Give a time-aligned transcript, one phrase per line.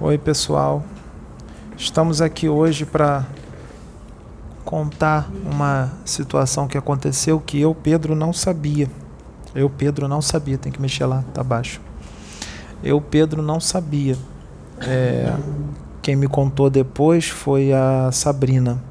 [0.00, 0.82] Oi, pessoal.
[1.76, 3.26] Estamos aqui hoje para
[4.64, 8.88] contar uma situação que aconteceu que eu, Pedro, não sabia.
[9.54, 10.58] Eu, Pedro, não sabia.
[10.58, 11.80] Tem que mexer lá, tá baixo.
[12.82, 14.16] Eu, Pedro, não sabia.
[14.80, 15.32] É,
[16.02, 18.82] quem me contou depois foi a Sabrina.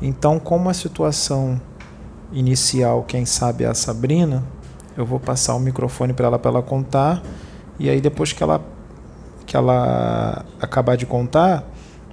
[0.00, 1.60] Então, como a situação
[2.32, 4.42] inicial, quem sabe é a Sabrina,
[4.96, 7.22] eu vou passar o microfone para ela para ela contar
[7.78, 8.60] e aí depois que ela
[9.46, 11.64] que ela acabar de contar,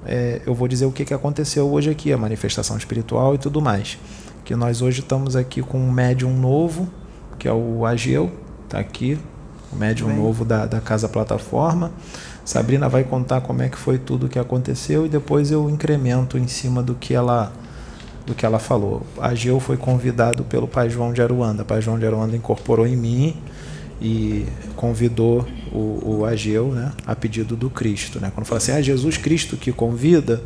[0.06, 3.60] é, eu vou dizer o que, que aconteceu hoje aqui, a manifestação espiritual e tudo
[3.60, 3.98] mais.
[4.46, 6.88] Que nós hoje estamos aqui com um médium novo,
[7.40, 8.32] que é o Ageu,
[8.66, 9.18] está aqui,
[9.72, 10.18] o médium Bem.
[10.18, 11.92] novo da, da Casa Plataforma.
[12.46, 16.38] Sabrina vai contar como é que foi tudo o que aconteceu e depois eu incremento
[16.38, 17.52] em cima do que ela
[18.26, 19.02] do que ela falou.
[19.20, 21.64] Ageu foi convidado pelo Pai João de Aruanda.
[21.64, 23.42] O Pai João de Aruanda incorporou em mim
[24.04, 28.20] e convidou o, o Ageu né, a pedido do Cristo.
[28.20, 28.30] Né?
[28.36, 30.44] Quando fala assim, ah, Jesus Cristo que convida,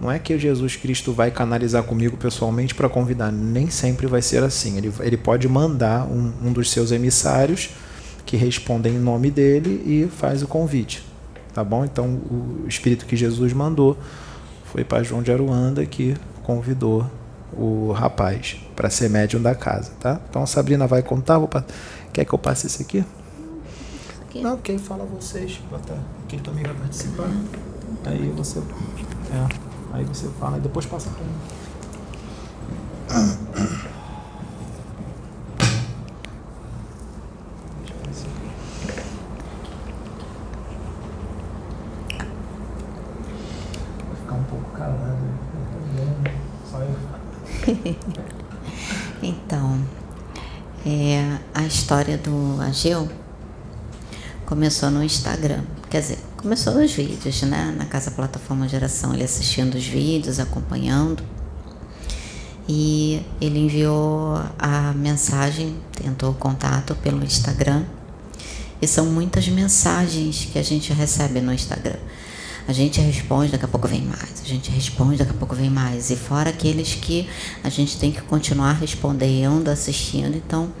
[0.00, 4.44] não é que Jesus Cristo vai canalizar comigo pessoalmente para convidar, nem sempre vai ser
[4.44, 4.78] assim.
[4.78, 7.70] Ele, ele pode mandar um, um dos seus emissários
[8.24, 11.04] que respondem em nome dele e faz o convite.
[11.52, 11.84] Tá bom?
[11.84, 13.98] Então, o Espírito que Jesus mandou
[14.66, 17.10] foi para João de Aruanda que convidou
[17.52, 20.20] o rapaz para ser médium da casa, tá?
[20.28, 21.48] Então a Sabrina vai contar, vou
[22.12, 23.04] Quer que eu passe esse aqui?
[24.30, 24.40] aqui?
[24.40, 25.60] Não, quem fala vocês.
[25.70, 27.28] Bota, quem também vai participar.
[28.06, 28.60] Aí você.
[28.60, 29.48] É,
[29.92, 31.34] aí você fala e depois passa para mim.
[44.06, 45.18] Vai ficar um pouco calado.
[46.70, 46.96] Só eu.
[49.22, 49.80] então.
[50.86, 53.08] É, a história do Ageu
[54.46, 55.64] começou no Instagram.
[55.90, 57.74] Quer dizer, começou nos vídeos, né?
[57.76, 61.20] Na Casa Plataforma Geração, ele assistindo os vídeos, acompanhando.
[62.68, 67.82] E ele enviou a mensagem, tentou contato pelo Instagram.
[68.80, 71.98] E são muitas mensagens que a gente recebe no Instagram.
[72.68, 74.40] A gente responde, daqui a pouco vem mais.
[74.44, 76.08] A gente responde, daqui a pouco vem mais.
[76.08, 77.28] E fora aqueles que
[77.64, 80.36] a gente tem que continuar respondendo, assistindo.
[80.36, 80.72] Então,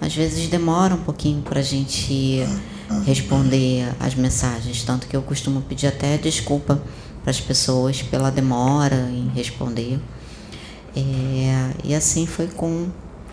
[0.00, 2.40] às vezes demora um pouquinho para a gente
[3.04, 4.82] responder as mensagens.
[4.82, 6.80] Tanto que eu costumo pedir até desculpa
[7.22, 9.98] para as pessoas pela demora em responder.
[10.94, 12.88] É, e assim foi com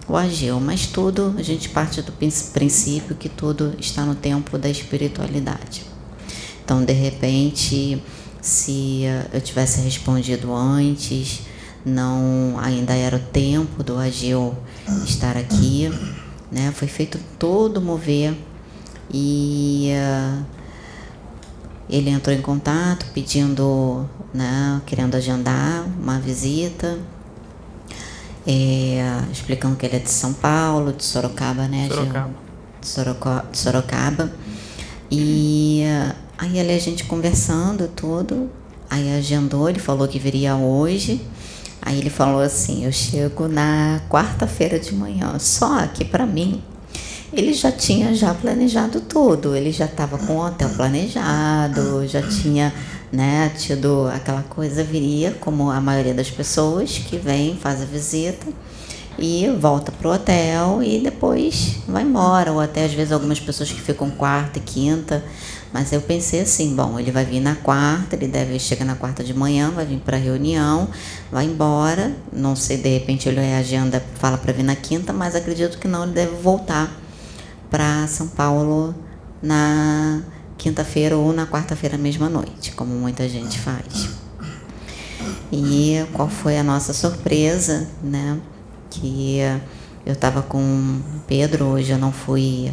[0.07, 0.59] o Ageu.
[0.59, 5.83] Mas tudo, a gente parte do princípio que tudo está no tempo da espiritualidade.
[6.63, 8.01] Então, de repente,
[8.41, 11.41] se eu tivesse respondido antes,
[11.85, 14.55] não ainda era o tempo do Agil
[15.05, 15.91] estar aqui,
[16.53, 16.71] né?
[16.75, 18.33] Foi feito todo o mover
[19.11, 20.45] e uh,
[21.89, 26.97] ele entrou em contato pedindo, né, querendo agendar uma visita,
[28.47, 31.87] é, explicando que ele é de São Paulo, de Sorocaba, né?
[31.89, 32.33] Sorocaba.
[32.79, 33.45] De Sorocaba.
[33.51, 34.31] De Sorocaba.
[35.11, 38.49] E uh, Aí ali a gente conversando tudo,
[38.89, 41.21] aí agendou, ele falou que viria hoje.
[41.85, 45.37] Aí ele falou assim: "Eu chego na quarta-feira de manhã".
[45.39, 46.61] Só que para mim
[47.31, 52.71] ele já tinha já planejado tudo, ele já estava com o hotel planejado, já tinha
[53.11, 58.47] né, tido aquela coisa, viria como a maioria das pessoas que vem, faz a visita
[59.17, 63.81] e volta pro hotel e depois vai embora, ou até às vezes algumas pessoas que
[63.81, 65.23] ficam quarta e quinta
[65.73, 69.23] mas eu pensei assim, bom, ele vai vir na quarta, ele deve chegar na quarta
[69.23, 70.87] de manhã, vai vir para reunião,
[71.31, 72.15] vai embora.
[72.31, 76.03] Não sei, de repente ele agenda fala para vir na quinta, mas acredito que não,
[76.03, 76.95] ele deve voltar
[77.71, 78.93] para São Paulo
[79.41, 80.21] na
[80.59, 84.09] quinta-feira ou na quarta-feira mesma noite, como muita gente faz.
[85.51, 88.37] E qual foi a nossa surpresa, né?
[88.91, 89.39] Que
[90.05, 92.71] eu estava com Pedro, hoje eu não fui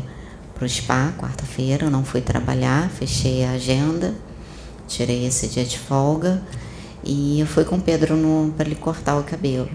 [0.61, 4.15] para o spa quarta-feira, não fui trabalhar, fechei a agenda,
[4.87, 6.43] tirei esse dia de folga
[7.03, 8.15] e eu fui com o Pedro
[8.55, 9.71] para ele cortar o cabelo.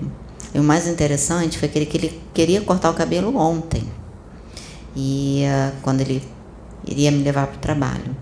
[0.54, 3.84] E o mais interessante foi que ele, que ele queria cortar o cabelo ontem,
[4.96, 6.22] e uh, quando ele
[6.86, 8.16] iria me levar para o trabalho.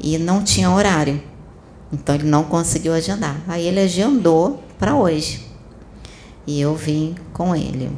[0.00, 1.20] E não tinha horário,
[1.92, 3.42] então ele não conseguiu agendar.
[3.48, 5.44] Aí ele agendou para hoje.
[6.46, 7.90] E eu vim com ele.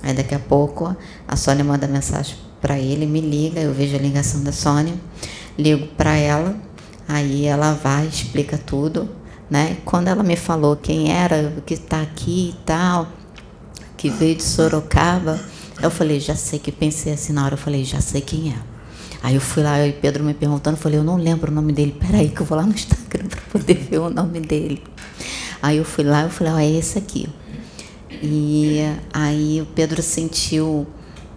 [0.00, 0.96] Aí daqui a pouco
[1.26, 4.94] a Sônia manda mensagem para ele, me liga, eu vejo a ligação da Sônia,
[5.56, 6.56] ligo para ela,
[7.06, 9.08] aí ela vai, explica tudo,
[9.50, 9.78] né?
[9.84, 13.08] Quando ela me falou quem era, que está aqui e tal,
[13.96, 15.40] que veio de Sorocaba,
[15.82, 18.56] eu falei, já sei que pensei assim na hora, eu falei, já sei quem é.
[19.22, 21.72] Aí eu fui lá e Pedro me perguntando, eu falei, eu não lembro o nome
[21.72, 21.96] dele.
[21.98, 24.82] Peraí que eu vou lá no Instagram para poder ver o nome dele.
[25.60, 27.28] Aí eu fui lá, eu falei, ó, é esse aqui.
[28.22, 28.80] E
[29.12, 30.86] aí o Pedro sentiu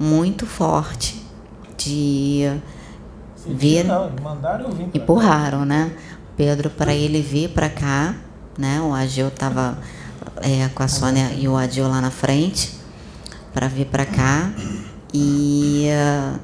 [0.02, 1.22] muito forte
[1.78, 2.50] de
[3.46, 3.86] vir.
[3.86, 5.92] Não, mandaram eu vir empurraram, né?
[6.36, 8.16] Pedro para ele vir para cá,
[8.58, 8.82] né?
[8.82, 9.78] O Agil estava
[10.42, 12.74] é, com a Sônia e o Adil lá na frente
[13.54, 14.52] para vir para cá
[15.14, 16.40] e uh,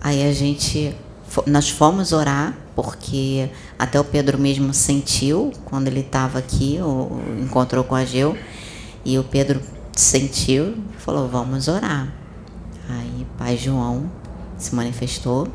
[0.00, 0.94] aí a gente
[1.46, 7.82] nós fomos orar porque até o Pedro mesmo sentiu quando ele estava aqui ou encontrou
[7.82, 8.36] com a Geu
[9.04, 9.60] e o Pedro
[9.96, 12.23] sentiu falou vamos orar
[12.88, 14.10] aí pai João
[14.56, 15.48] se manifestou.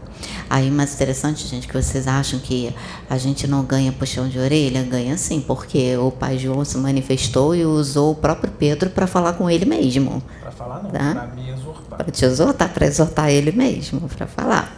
[0.49, 2.73] Aí, mais interessante, gente, que vocês acham que
[3.09, 4.83] a gente não ganha puxão de orelha?
[4.83, 9.33] Ganha sim, porque o pai João se manifestou e usou o próprio Pedro para falar
[9.33, 10.21] com ele mesmo.
[10.41, 11.13] Para falar não, tá?
[11.13, 11.97] para me exortar.
[11.97, 14.75] Para te exortar, para exortar ele mesmo, para falar.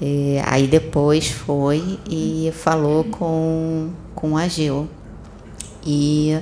[0.00, 4.88] E, aí depois foi e falou com, com o Ageu.
[5.84, 6.38] E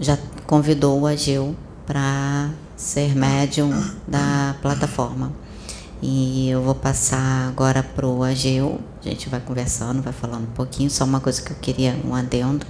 [0.00, 1.54] já convidou o Ageu
[1.86, 3.70] para ser médium
[4.06, 5.32] da plataforma.
[6.02, 8.78] E eu vou passar agora para o Ageu.
[9.00, 10.90] A gente vai conversando, vai falando um pouquinho.
[10.90, 12.66] Só uma coisa que eu queria, um adendo.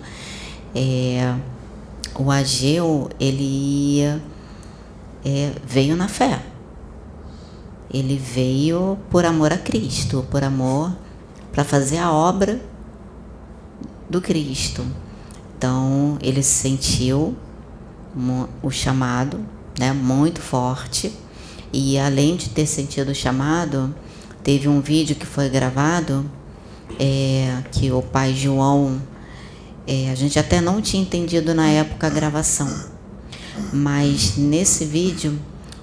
[0.75, 1.35] É,
[2.15, 4.01] o Ageu, ele
[5.25, 6.41] é, veio na fé.
[7.93, 10.93] Ele veio por amor a Cristo, por amor
[11.53, 12.61] para fazer a obra
[14.09, 14.85] do Cristo.
[15.57, 17.35] Então, ele sentiu
[18.63, 21.13] o chamado né, muito forte
[21.73, 23.95] e além de ter sentido o chamado,
[24.43, 26.25] teve um vídeo que foi gravado
[26.99, 29.01] é, que o pai João,
[29.87, 32.73] é, a gente até não tinha entendido na época a gravação,
[33.73, 35.39] mas nesse vídeo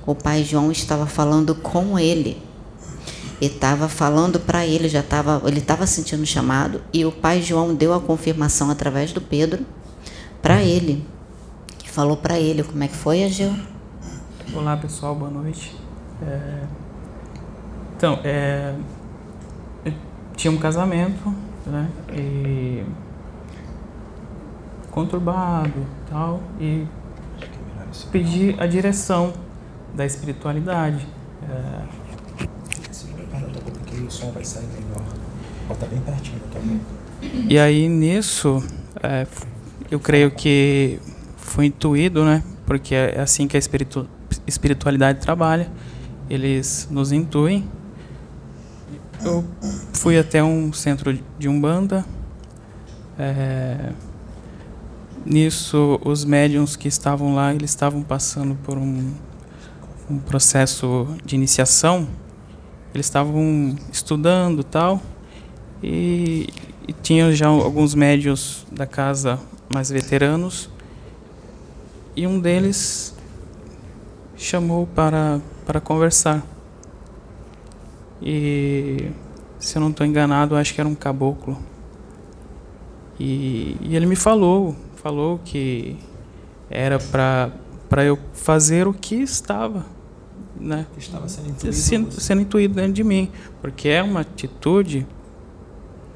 [0.06, 2.42] o pai João estava falando com ele.
[3.42, 7.42] E estava falando para ele, já estava, ele estava sentindo o chamado e o pai
[7.42, 9.66] João deu a confirmação através do Pedro
[10.42, 11.06] para ele,
[11.86, 13.73] falou para ele como é que foi, Ageu.
[14.51, 15.75] Olá pessoal, boa noite.
[16.22, 16.63] É,
[17.95, 18.75] então, é,
[20.36, 21.34] tinha um casamento,
[21.66, 21.90] né?
[22.12, 22.84] E
[24.92, 26.86] conturbado tal, e
[28.12, 29.34] pedi a direção
[29.95, 31.07] da espiritualidade.
[31.50, 32.04] É,
[34.06, 35.04] o som vai sair melhor.
[35.90, 36.81] Bem pertinho também.
[37.50, 38.63] E aí nisso,
[39.01, 39.25] é,
[39.90, 41.00] eu creio que
[41.38, 42.44] foi intuído, né?
[42.66, 44.07] Porque é assim que a espiritu
[44.48, 45.69] espiritualidade trabalha
[46.30, 47.68] eles nos intuem.
[49.24, 49.45] Eu
[49.94, 52.06] fui até um centro de umbanda.
[53.18, 53.92] É,
[55.25, 59.13] nisso, os médiums que estavam lá, eles estavam passando por um,
[60.10, 62.07] um processo de iniciação.
[62.94, 65.01] Eles estavam estudando tal
[65.81, 66.48] e,
[66.88, 69.40] e tinham já alguns médios da casa
[69.74, 70.69] mais veteranos
[72.16, 73.16] e um deles
[74.44, 76.44] chamou para para conversar.
[78.22, 79.12] E
[79.60, 81.57] se eu não estou enganado, acho que era um caboclo.
[83.19, 85.98] E, e ele me falou, falou que
[86.69, 89.86] era para eu fazer o que estava,
[90.60, 90.86] né?
[90.94, 93.31] Que estava sendo intuído, sendo, sendo intuído dentro de mim,
[93.62, 95.07] porque é uma atitude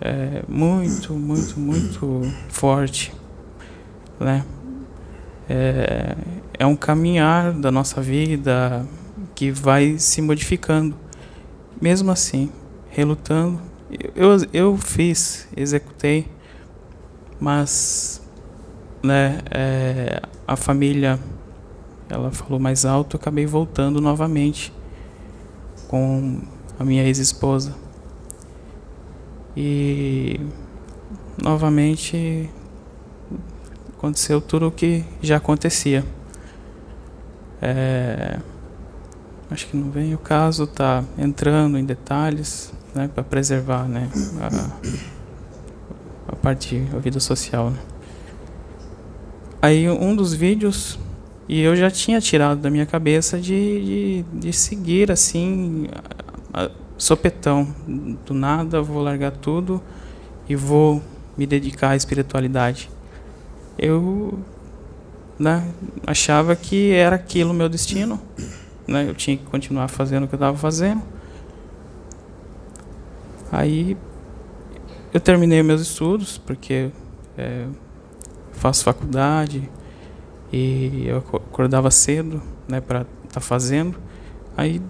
[0.02, 3.14] é, muito, muito, muito forte,
[4.20, 4.44] né?
[5.50, 6.16] É,
[6.60, 8.86] é um caminhar da nossa vida,
[9.36, 10.96] que vai se modificando.
[11.80, 12.52] Mesmo assim,
[12.90, 13.62] relutando,
[14.16, 16.28] eu, eu fiz, executei,
[17.40, 18.22] mas
[19.04, 21.20] né, é, a família
[22.10, 24.74] ela falou mais alto, eu acabei voltando novamente
[25.88, 26.42] com
[26.80, 27.76] a minha ex-esposa.
[29.56, 30.40] E
[31.42, 32.50] novamente
[33.96, 36.04] aconteceu tudo o que já acontecia.
[37.62, 38.40] É,
[39.50, 44.10] acho que não vem o caso tá entrando em detalhes né, para preservar né,
[44.42, 47.72] a, a parte da vida social.
[47.72, 47.78] Né.
[49.62, 51.00] Aí um dos vídeos
[51.50, 55.88] e eu já tinha tirado da minha cabeça de, de, de seguir assim
[56.54, 57.74] a, a, sopetão
[58.26, 59.82] do nada vou largar tudo
[60.50, 61.02] e vou
[61.38, 62.90] me dedicar à espiritualidade
[63.78, 64.40] eu
[65.40, 65.68] né,
[66.06, 68.20] achava que era aquilo o meu destino
[68.88, 69.08] né?
[69.08, 71.02] Eu tinha que continuar fazendo o que eu estava fazendo.
[73.52, 73.98] Aí
[75.14, 76.90] eu terminei meus estudos, porque
[77.38, 77.66] é,
[78.54, 79.70] faço faculdade
[80.52, 83.98] e eu acordava cedo né, para estar tá fazendo.
[84.56, 84.82] Aí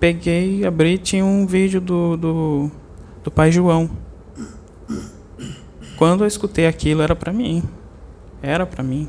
[0.00, 2.70] peguei, abri, tinha um vídeo do, do,
[3.22, 3.88] do pai João.
[5.96, 7.62] Quando eu escutei aquilo, era para mim.
[8.42, 9.08] Era para mim.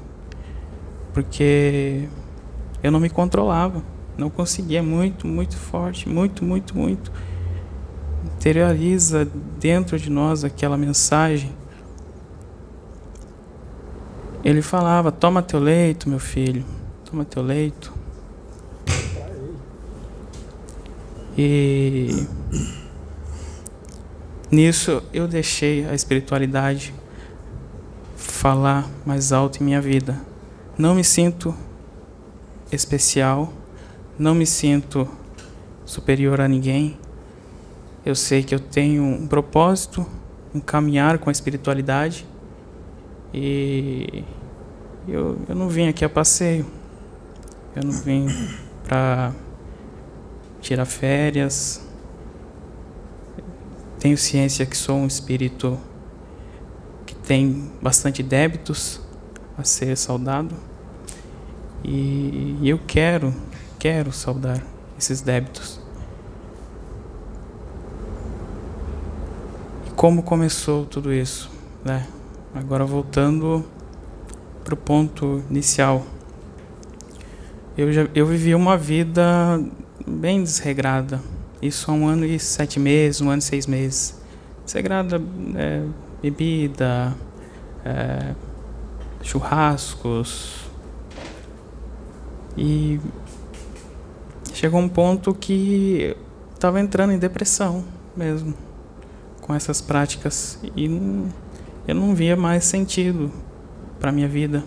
[1.15, 2.09] Porque
[2.83, 3.81] eu não me controlava.
[4.17, 4.83] Não conseguia.
[4.83, 6.09] Muito, muito forte.
[6.09, 7.09] Muito, muito, muito.
[8.35, 9.25] Interioriza
[9.57, 11.55] dentro de nós aquela mensagem.
[14.43, 16.65] Ele falava: Toma teu leito, meu filho.
[17.09, 17.93] Toma teu leito.
[21.37, 22.27] E
[24.51, 26.93] nisso eu deixei a espiritualidade
[28.17, 30.34] falar mais alto em minha vida.
[30.77, 31.55] Não me sinto
[32.69, 33.53] especial,
[34.19, 35.07] não me sinto
[35.85, 36.97] superior a ninguém.
[38.05, 40.05] Eu sei que eu tenho um propósito,
[40.53, 42.27] um caminhar com a espiritualidade.
[43.33, 44.25] E
[45.07, 46.65] eu, eu não vim aqui a passeio.
[47.73, 48.27] Eu não vim
[48.83, 49.31] para
[50.59, 51.87] tirar férias.
[53.97, 55.79] Tenho ciência que sou um espírito
[57.05, 59.04] que tem bastante débitos
[59.57, 60.55] a ser saudado.
[61.83, 63.33] E eu quero,
[63.77, 64.61] quero saudar
[64.97, 65.79] esses débitos.
[69.87, 71.51] E como começou tudo isso,
[71.83, 72.07] né?
[72.53, 73.65] Agora voltando
[74.63, 76.03] para o ponto inicial.
[77.77, 79.61] Eu, já, eu vivi uma vida
[80.07, 81.21] bem desregrada.
[81.61, 84.19] Isso há um ano e sete meses, um ano e seis meses.
[84.63, 85.21] Desregrada,
[85.55, 85.83] é,
[86.21, 87.13] bebida,
[87.83, 88.33] é,
[89.25, 90.63] churrascos.
[92.55, 93.01] E
[94.53, 96.15] chegou um ponto que
[96.53, 97.83] estava entrando em depressão
[98.15, 98.53] mesmo
[99.41, 100.85] com essas práticas e
[101.87, 103.29] eu não via mais sentido
[103.99, 104.63] para minha vida.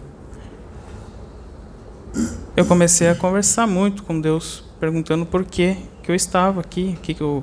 [2.54, 7.14] Eu comecei a conversar muito com Deus perguntando por que que eu estava aqui, que
[7.14, 7.42] que eu,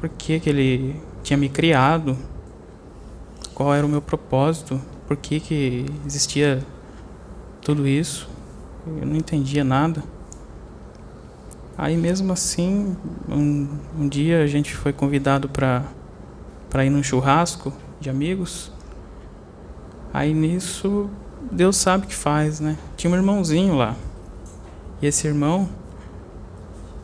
[0.00, 2.16] por que que ele tinha me criado,
[3.54, 6.64] qual era o meu propósito, por que que existia
[7.60, 8.28] tudo isso.
[8.86, 10.02] Eu não entendia nada.
[11.76, 12.96] Aí mesmo assim,
[13.28, 13.68] um,
[13.98, 18.70] um dia a gente foi convidado para ir num churrasco de amigos.
[20.12, 21.10] Aí nisso
[21.50, 22.76] Deus sabe o que faz, né?
[22.96, 23.96] Tinha um irmãozinho lá.
[25.02, 25.68] E esse irmão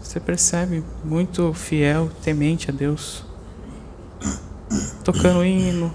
[0.00, 3.24] você percebe muito fiel, temente a Deus.
[5.04, 5.92] Tocando hino,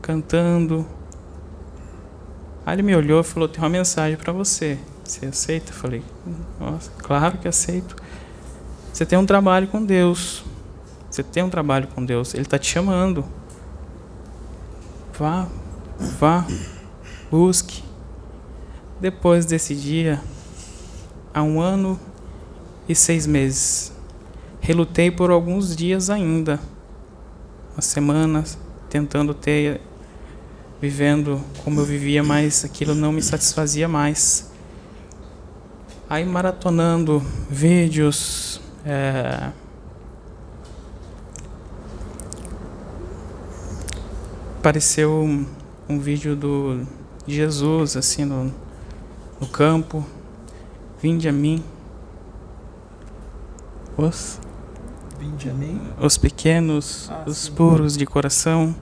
[0.00, 0.86] cantando.
[2.64, 4.78] Aí ele me olhou e falou: Tem uma mensagem para você.
[5.04, 5.70] Você aceita?
[5.70, 6.02] Eu falei:
[6.58, 7.96] Nossa, claro que aceito.
[8.92, 10.44] Você tem um trabalho com Deus.
[11.10, 12.34] Você tem um trabalho com Deus.
[12.34, 13.24] Ele está te chamando.
[15.18, 15.46] Vá,
[16.18, 16.46] vá,
[17.30, 17.84] busque.
[19.00, 20.20] Depois desse dia,
[21.32, 21.98] há um ano
[22.88, 23.92] e seis meses.
[24.60, 26.58] Relutei por alguns dias ainda,
[27.74, 29.80] umas semanas, tentando ter,
[30.84, 34.52] vivendo como eu vivia, mas aquilo não me satisfazia mais.
[36.10, 39.50] Aí maratonando vídeos, é,
[44.58, 45.46] apareceu um,
[45.88, 46.86] um, vídeo do
[47.26, 48.52] Jesus assim no,
[49.40, 50.04] no campo,
[51.00, 51.64] vinde a mim
[53.96, 54.38] os
[55.18, 55.80] Vinde a mim.
[55.98, 57.52] Os pequenos, ah, os sim.
[57.52, 58.74] puros de coração.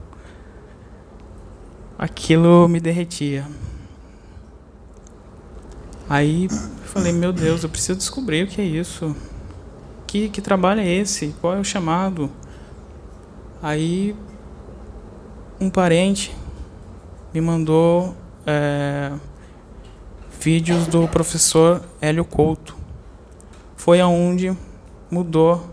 [1.97, 3.45] Aquilo me derretia.
[6.09, 6.47] Aí
[6.93, 9.15] falei, meu Deus, eu preciso descobrir o que é isso.
[10.05, 11.33] Que, que trabalho é esse?
[11.41, 12.29] Qual é o chamado?
[13.61, 14.15] Aí
[15.59, 16.35] um parente
[17.33, 19.11] me mandou é,
[20.39, 22.77] vídeos do professor Hélio Couto.
[23.75, 24.55] Foi aonde
[25.09, 25.67] mudou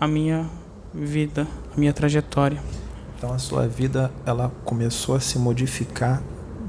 [0.00, 0.48] a minha
[0.94, 2.62] vida, a minha trajetória.
[3.16, 6.22] Então a sua vida ela começou a se modificar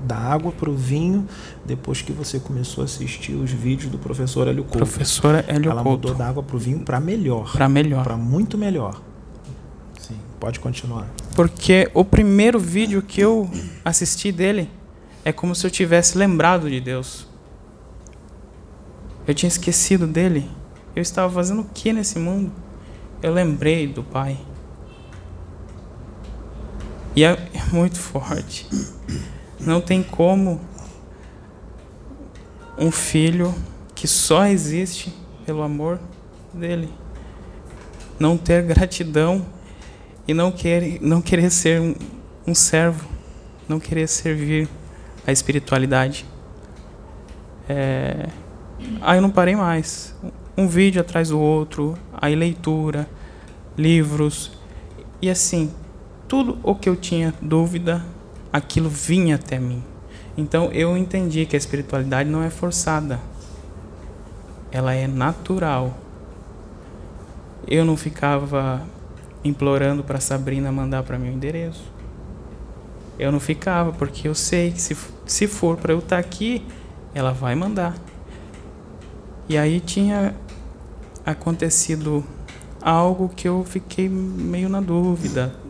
[0.06, 1.28] da água para o vinho
[1.66, 4.78] depois que você começou a assistir os vídeos do professor Hélio Couto.
[4.78, 6.08] Professor Hélio ela Couto.
[6.08, 7.52] mudou da água para o vinho para melhor.
[7.52, 8.04] Para melhor.
[8.04, 9.02] Para muito melhor.
[10.00, 11.08] Sim, pode continuar.
[11.36, 13.50] Porque o primeiro vídeo que eu
[13.84, 14.70] assisti dele
[15.26, 17.28] é como se eu tivesse lembrado de Deus.
[19.28, 20.50] Eu tinha esquecido dele
[20.98, 22.52] eu estava fazendo o que nesse mundo?
[23.22, 24.36] Eu lembrei do Pai.
[27.18, 27.36] E é
[27.74, 28.68] muito forte.
[29.60, 30.62] Não tem como
[32.78, 33.56] um filho
[33.96, 35.12] que só existe
[35.44, 36.00] pelo amor
[36.54, 36.94] dele
[38.20, 39.44] não ter gratidão
[40.28, 41.96] e não querer, não querer ser um,
[42.46, 43.08] um servo,
[43.68, 44.70] não querer servir
[45.26, 46.24] a espiritualidade.
[47.68, 48.30] É...
[49.02, 50.16] Aí eu não parei mais
[50.56, 51.98] um vídeo atrás do outro.
[52.14, 53.10] Aí leitura,
[53.76, 54.52] livros
[55.20, 55.72] e assim,
[56.28, 58.06] tudo o que eu tinha dúvida,
[58.52, 59.84] aquilo vinha até mim.
[60.38, 63.20] Então eu entendi que a espiritualidade não é forçada.
[64.72, 65.98] Ela é natural.
[67.68, 68.86] Eu não ficava
[69.44, 71.92] implorando para Sabrina mandar para o endereço.
[73.18, 76.64] Eu não ficava, porque eu sei que se, se for para eu estar tá aqui,
[77.16, 77.96] ela vai mandar.
[79.50, 80.36] E aí tinha
[81.26, 82.24] acontecido
[82.82, 85.67] algo que eu fiquei meio na dúvida.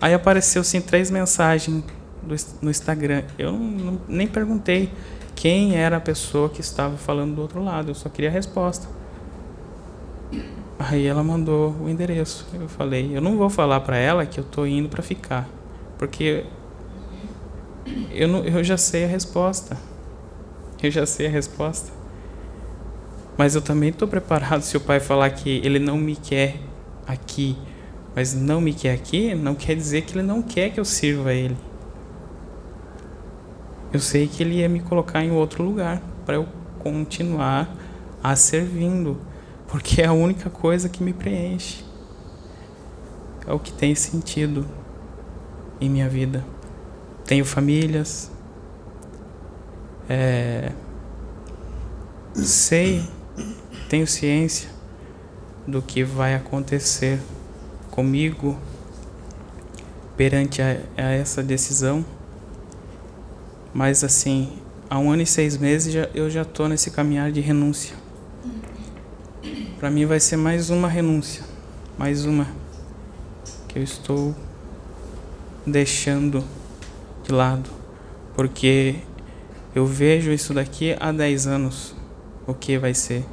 [0.00, 1.82] Aí apareceu assim três mensagens
[2.60, 3.24] no Instagram.
[3.38, 4.90] Eu não, não, nem perguntei
[5.34, 7.90] quem era a pessoa que estava falando do outro lado.
[7.90, 8.88] Eu só queria a resposta.
[10.78, 12.46] Aí ela mandou o endereço.
[12.54, 15.48] Eu falei, eu não vou falar para ela que eu tô indo para ficar,
[15.98, 16.44] porque
[18.10, 19.76] eu, não, eu já sei a resposta.
[20.82, 21.90] Eu já sei a resposta.
[23.36, 26.60] Mas eu também estou preparado se o pai falar que ele não me quer
[27.06, 27.56] aqui,
[28.14, 31.30] mas não me quer aqui, não quer dizer que ele não quer que eu sirva
[31.30, 31.56] a ele.
[33.92, 37.74] Eu sei que ele ia me colocar em outro lugar para eu continuar
[38.22, 39.18] a servindo
[39.74, 41.84] porque é a única coisa que me preenche.
[43.46, 44.66] É o que tem sentido
[45.80, 46.44] em minha vida.
[47.24, 48.30] Tenho famílias,
[50.08, 50.70] é,
[52.34, 53.02] sei,
[53.88, 54.68] tenho ciência
[55.66, 57.18] do que vai acontecer
[57.94, 58.58] comigo
[60.16, 62.04] perante a, a essa decisão.
[63.72, 64.58] Mas assim,
[64.90, 68.04] há um ano e seis meses já, eu já estou nesse caminhar de renúncia
[69.84, 71.44] para mim vai ser mais uma renúncia,
[71.98, 72.48] mais uma
[73.68, 74.34] que eu estou
[75.66, 76.42] deixando
[77.22, 77.68] de lado,
[78.34, 78.96] porque
[79.74, 81.94] eu vejo isso daqui há 10 anos,
[82.46, 83.26] o que vai ser.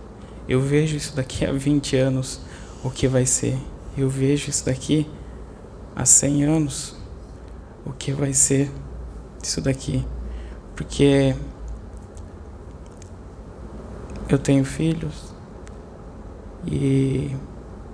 [0.46, 2.42] Eu vejo isso daqui há 20 anos,
[2.84, 3.58] o que vai ser.
[3.98, 5.10] Eu vejo isso daqui
[5.96, 6.96] há 100 anos,
[7.86, 8.72] o que vai ser
[9.44, 10.06] isso daqui.
[10.76, 11.36] Porque
[14.30, 15.34] eu tenho filhos,
[16.66, 17.36] e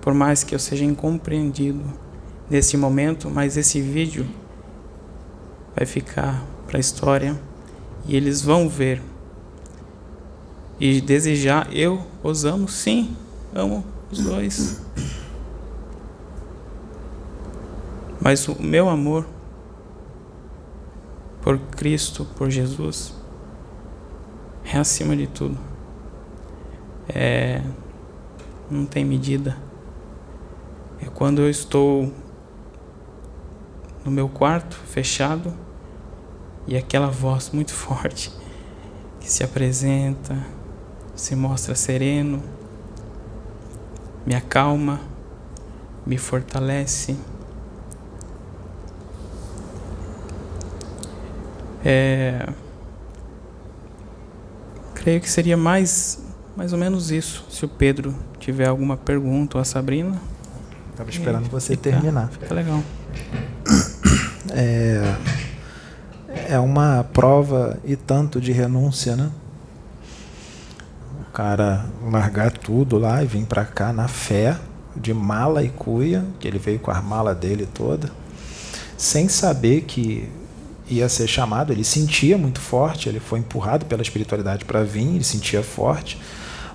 [0.02, 1.84] por mais que eu seja incompreendido
[2.50, 4.28] nesse momento, mas esse vídeo
[5.76, 7.40] vai ficar para a história
[8.06, 9.02] e eles vão ver
[10.80, 11.68] e desejar.
[11.74, 13.16] Eu os amo, sim,
[13.54, 14.82] amo os dois.
[18.22, 19.28] Mas o meu amor
[21.42, 23.14] por Cristo, por Jesus,
[24.64, 25.58] é acima de tudo.
[27.08, 27.62] É
[28.70, 29.58] não tem medida.
[31.02, 32.12] É quando eu estou
[34.04, 35.54] no meu quarto, fechado,
[36.66, 38.32] e aquela voz muito forte
[39.20, 40.46] que se apresenta,
[41.16, 42.42] se mostra sereno,
[44.26, 45.00] me acalma,
[46.06, 47.18] me fortalece.
[51.90, 52.46] É,
[54.94, 56.22] creio que seria mais
[56.54, 57.46] mais ou menos isso.
[57.50, 60.20] Se o Pedro tiver alguma pergunta ou a Sabrina.
[60.92, 62.30] Estava esperando e, você fica, terminar.
[62.30, 62.84] Fica legal.
[64.50, 65.16] É,
[66.50, 69.30] é uma prova e tanto de renúncia, né?
[71.22, 74.58] O cara largar tudo lá e vir para cá na fé,
[74.96, 78.10] de mala e cuia, que ele veio com a mala dele toda,
[78.98, 80.28] sem saber que
[80.90, 85.24] ia ser chamado, ele sentia muito forte, ele foi empurrado pela espiritualidade para vir, ele
[85.24, 86.20] sentia forte,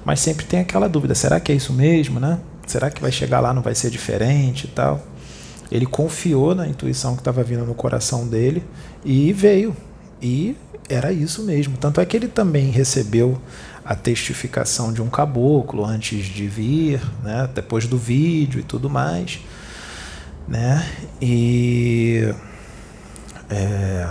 [0.05, 2.39] mas sempre tem aquela dúvida: será que é isso mesmo, né?
[2.67, 5.03] Será que vai chegar lá não vai ser diferente e tal?
[5.71, 8.63] Ele confiou na intuição que estava vindo no coração dele
[9.05, 9.75] e veio.
[10.21, 10.55] E
[10.89, 11.77] era isso mesmo.
[11.79, 13.41] Tanto é que ele também recebeu
[13.85, 17.49] a testificação de um caboclo antes de vir, né?
[17.53, 19.41] depois do vídeo e tudo mais.
[20.47, 20.87] Né?
[21.21, 22.33] E.
[23.53, 24.09] É,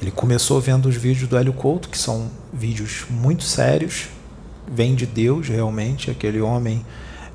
[0.00, 4.06] ele começou vendo os vídeos do Hélio Couto, que são vídeos muito sérios,
[4.70, 6.10] vem de Deus realmente.
[6.10, 6.86] Aquele homem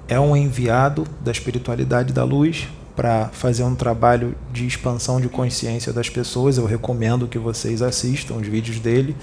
[0.07, 5.91] é um enviado da espiritualidade da luz para fazer um trabalho de expansão de consciência
[5.91, 6.57] das pessoas.
[6.57, 9.15] Eu recomendo que vocês assistam os vídeos dele,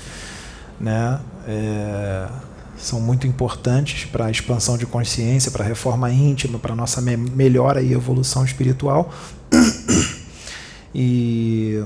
[0.78, 1.18] né?
[1.46, 2.28] É,
[2.76, 7.00] são muito importantes para a expansão de consciência, para a reforma íntima, para a nossa
[7.00, 9.10] me melhora e evolução espiritual.
[10.94, 11.82] E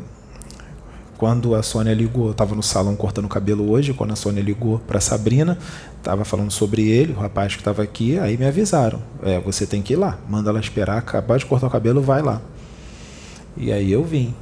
[1.19, 4.43] quando a Sônia ligou, eu estava no salão cortando o cabelo hoje, quando a Sônia
[4.43, 5.57] ligou para Sabrina,
[5.97, 9.81] estava falando sobre ele, o rapaz que estava aqui, aí me avisaram, é, você tem
[9.83, 12.41] que ir lá, manda ela esperar, acabar de cortar o cabelo, vai lá.
[13.57, 14.35] E aí eu vim.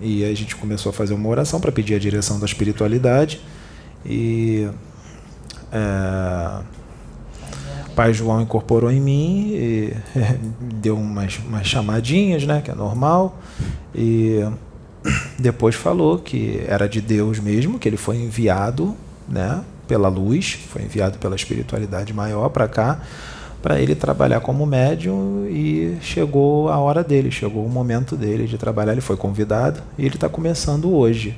[0.00, 3.40] E a gente começou a fazer uma oração para pedir a direção da espiritualidade.
[4.04, 4.68] E
[5.72, 6.62] é,
[7.94, 9.94] Pai João incorporou em mim e
[10.74, 13.38] deu umas, umas chamadinhas, né, que é normal,
[13.94, 14.44] e
[15.38, 18.94] depois falou que era de Deus mesmo, que ele foi enviado,
[19.28, 23.00] né, pela luz, foi enviado pela espiritualidade maior para cá,
[23.62, 28.58] para ele trabalhar como médium e chegou a hora dele, chegou o momento dele de
[28.58, 31.34] trabalhar, ele foi convidado e ele está começando hoje.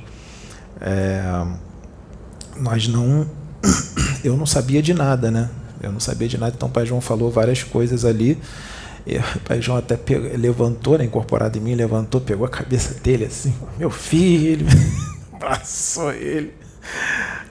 [0.81, 1.45] É,
[2.59, 3.25] nós não,
[4.25, 5.49] eu não sabia de nada, né?
[5.81, 8.37] Eu não sabia de nada, então o Pai João falou várias coisas ali.
[9.05, 12.99] E o Pai João até pegou, levantou, né, incorporado em mim, levantou, pegou a cabeça
[12.99, 14.65] dele assim, meu filho,
[15.33, 16.53] abraçou ele.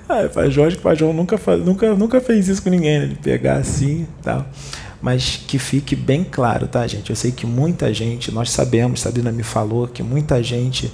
[0.08, 3.00] Ah, Pai João, acho que o Pai João nunca, nunca, nunca fez isso com ninguém,
[3.00, 4.46] né, de pegar assim e tal.
[5.00, 7.10] Mas que fique bem claro, tá, gente?
[7.10, 10.92] Eu sei que muita gente, nós sabemos, Sabrina me falou que muita gente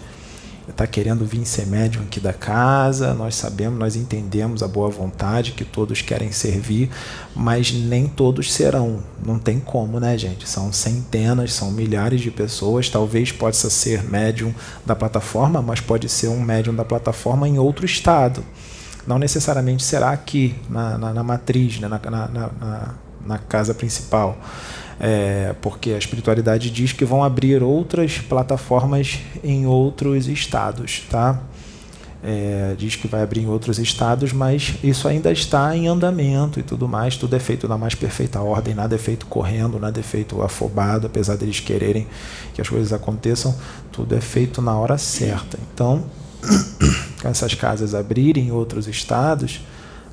[0.72, 5.52] está querendo vir ser médium aqui da casa, nós sabemos, nós entendemos a boa vontade
[5.52, 6.90] que todos querem servir,
[7.34, 9.00] mas nem todos serão.
[9.24, 10.48] Não tem como, né, gente?
[10.48, 12.88] São centenas, são milhares de pessoas.
[12.88, 14.54] Talvez possa ser médium
[14.84, 18.44] da plataforma, mas pode ser um médium da plataforma em outro estado.
[19.06, 24.38] Não necessariamente será aqui, na, na, na matriz, né, na, na, na casa principal
[25.00, 31.40] é, porque a espiritualidade diz que vão abrir outras plataformas em outros estados, tá?
[32.24, 36.62] É, diz que vai abrir em outros estados, mas isso ainda está em andamento e
[36.62, 37.16] tudo mais.
[37.16, 41.08] Tudo é feito na mais perfeita ordem, nada é feito correndo, nada é feito afobado,
[41.08, 42.06] apesar deles quererem
[42.54, 43.52] que as coisas aconteçam,
[43.90, 45.58] tudo é feito na hora certa.
[45.74, 46.04] Então,
[47.20, 49.60] com essas casas abrirem em outros estados,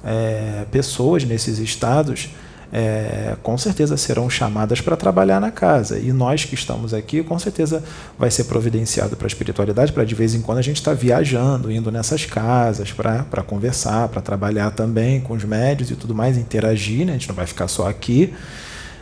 [0.04, 2.30] é, pessoas nesses estados
[2.72, 5.98] é, com certeza serão chamadas para trabalhar na casa.
[5.98, 7.84] E nós que estamos aqui, com certeza
[8.18, 10.98] vai ser providenciado para a espiritualidade, para de vez em quando a gente estar tá
[10.98, 16.38] viajando, indo nessas casas para conversar, para trabalhar também com os médios e tudo mais,
[16.38, 17.14] interagir, né?
[17.14, 18.34] a gente não vai ficar só aqui.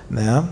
[0.09, 0.47] Né?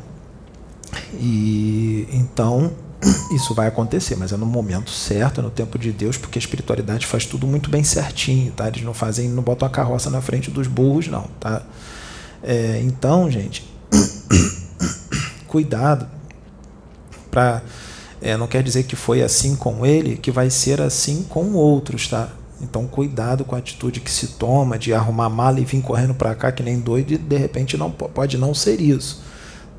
[1.13, 2.73] E então
[3.34, 6.41] isso vai acontecer, mas é no momento certo, é no tempo de Deus, porque a
[6.41, 8.67] espiritualidade faz tudo muito bem certinho, tá?
[8.67, 11.63] Eles não fazem, não botam a carroça na frente dos burros, não, tá?
[12.47, 13.67] É, então, gente,
[15.47, 16.08] cuidado
[17.31, 17.63] para
[18.21, 22.08] é, não quer dizer que foi assim com ele que vai ser assim com outros,
[22.08, 22.29] tá?
[22.62, 26.36] Então, cuidado com a atitude que se toma de arrumar mala e vir correndo para
[26.36, 29.23] cá que nem doido e de repente não pode não ser isso.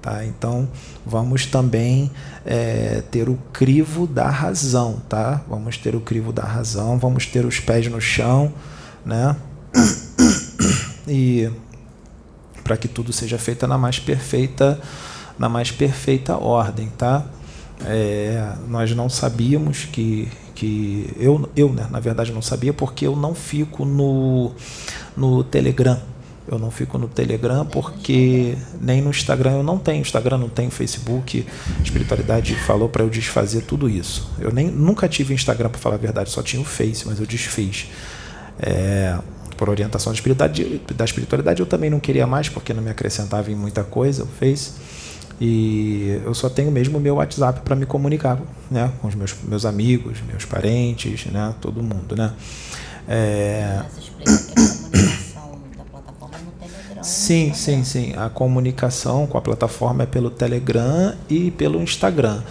[0.02, 0.24] Tá?
[0.24, 0.68] Então,
[1.04, 2.10] vamos também
[2.44, 5.42] é, ter o crivo da razão, tá?
[5.48, 8.52] Vamos ter o crivo da razão, vamos ter os pés no chão,
[9.04, 9.36] né?
[11.08, 11.48] E
[12.66, 14.80] para que tudo seja feito na mais perfeita
[15.38, 17.24] na mais perfeita ordem, tá?
[17.84, 23.14] É, nós não sabíamos que que eu eu né, na verdade não sabia porque eu
[23.14, 24.50] não fico no
[25.16, 26.00] no Telegram
[26.48, 30.70] eu não fico no Telegram porque nem no Instagram eu não tenho Instagram, não tenho
[30.70, 31.44] Facebook.
[31.78, 34.30] A espiritualidade falou para eu desfazer tudo isso.
[34.38, 37.26] Eu nem nunca tive Instagram para falar a verdade, só tinha o Face, mas eu
[37.26, 37.88] desfiz.
[38.60, 39.18] É,
[39.56, 43.50] por orientação da espiritualidade, da espiritualidade, eu também não queria mais, porque não me acrescentava
[43.50, 44.72] em muita coisa, o Face.
[45.40, 48.40] E eu só tenho mesmo o meu WhatsApp para me comunicar
[48.70, 52.16] né, com os meus, meus amigos, meus parentes, né, todo mundo.
[52.16, 52.32] Né?
[53.06, 53.82] É...
[57.02, 58.14] Sim, sim, sim.
[58.16, 62.42] A comunicação com a plataforma é pelo Telegram e pelo Instagram.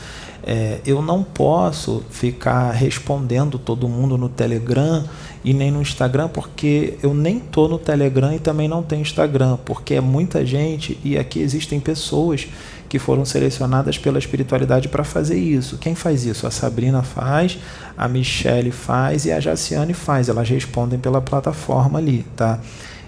[0.47, 5.03] É, eu não posso ficar respondendo todo mundo no Telegram
[5.45, 9.59] e nem no Instagram, porque eu nem tô no Telegram e também não tenho Instagram,
[9.63, 12.47] porque é muita gente e aqui existem pessoas
[12.89, 15.77] que foram selecionadas pela espiritualidade para fazer isso.
[15.77, 16.47] Quem faz isso?
[16.47, 17.59] A Sabrina faz,
[17.95, 20.29] a Michelle faz e a Jaciane faz.
[20.29, 22.59] Elas respondem pela plataforma ali, tá?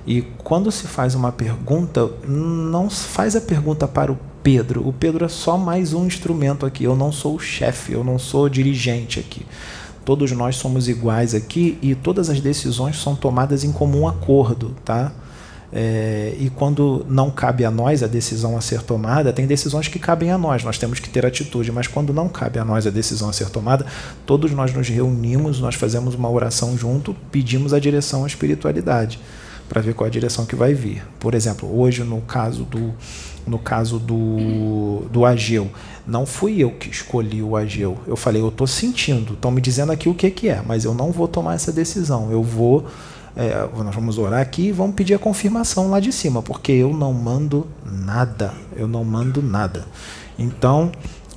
[0.06, 4.88] E quando se faz uma pergunta, não faz a pergunta para o Pedro.
[4.88, 6.84] O Pedro é só mais um instrumento aqui.
[6.84, 9.44] Eu não sou o chefe, eu não sou o dirigente aqui.
[10.08, 15.12] Todos nós somos iguais aqui e todas as decisões são tomadas em comum acordo, tá?
[15.70, 20.00] É, e quando não cabe a nós a decisão a ser tomada, tem decisões que
[20.00, 22.90] cabem a nós, nós temos que ter atitude, mas quando não cabe a nós a
[22.90, 23.86] decisão a ser tomada,
[24.26, 29.20] todos nós nos reunimos, nós fazemos uma oração junto, pedimos a direção à espiritualidade
[29.68, 31.06] para ver qual a direção que vai vir.
[31.20, 32.94] Por exemplo, hoje no caso do
[33.48, 35.70] no caso do, do Ageu,
[36.06, 37.98] não fui eu que escolhi o Ageu.
[38.06, 40.94] Eu falei, eu estou sentindo, estão me dizendo aqui o que, que é, mas eu
[40.94, 42.32] não vou tomar essa decisão.
[42.32, 42.86] Eu vou.
[43.36, 46.92] É, nós vamos orar aqui e vamos pedir a confirmação lá de cima, porque eu
[46.92, 48.54] não mando nada.
[48.76, 49.86] Eu não mando nada.
[50.40, 50.92] Então,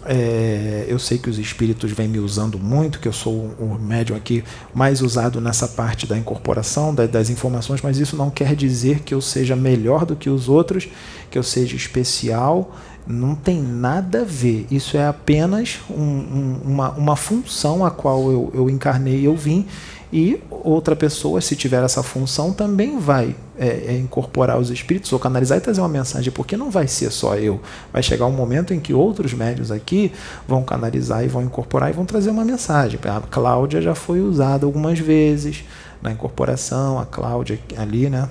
[0.07, 4.17] É, eu sei que os espíritos vêm me usando muito, que eu sou o médium
[4.17, 4.43] aqui
[4.75, 9.13] mais usado nessa parte da incorporação, da, das informações, mas isso não quer dizer que
[9.13, 10.89] eu seja melhor do que os outros,
[11.31, 12.75] que eu seja especial.
[13.07, 14.67] Não tem nada a ver.
[14.71, 19.37] Isso é apenas um, um, uma, uma função a qual eu, eu encarnei e eu
[19.37, 19.67] vim
[20.13, 25.19] e outra pessoa, se tiver essa função, também vai é, é, incorporar os espíritos ou
[25.21, 27.61] canalizar e trazer uma mensagem, porque não vai ser só eu.
[27.93, 30.11] Vai chegar um momento em que outros médios aqui
[30.49, 32.99] vão canalizar e vão incorporar e vão trazer uma mensagem.
[33.05, 35.65] A Cláudia já foi usada algumas vezes
[36.03, 38.29] na incorporação, a Cláudia ali, né?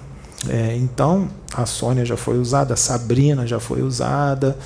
[0.50, 4.58] É, então, a Sônia já foi usada, a Sabrina já foi usada,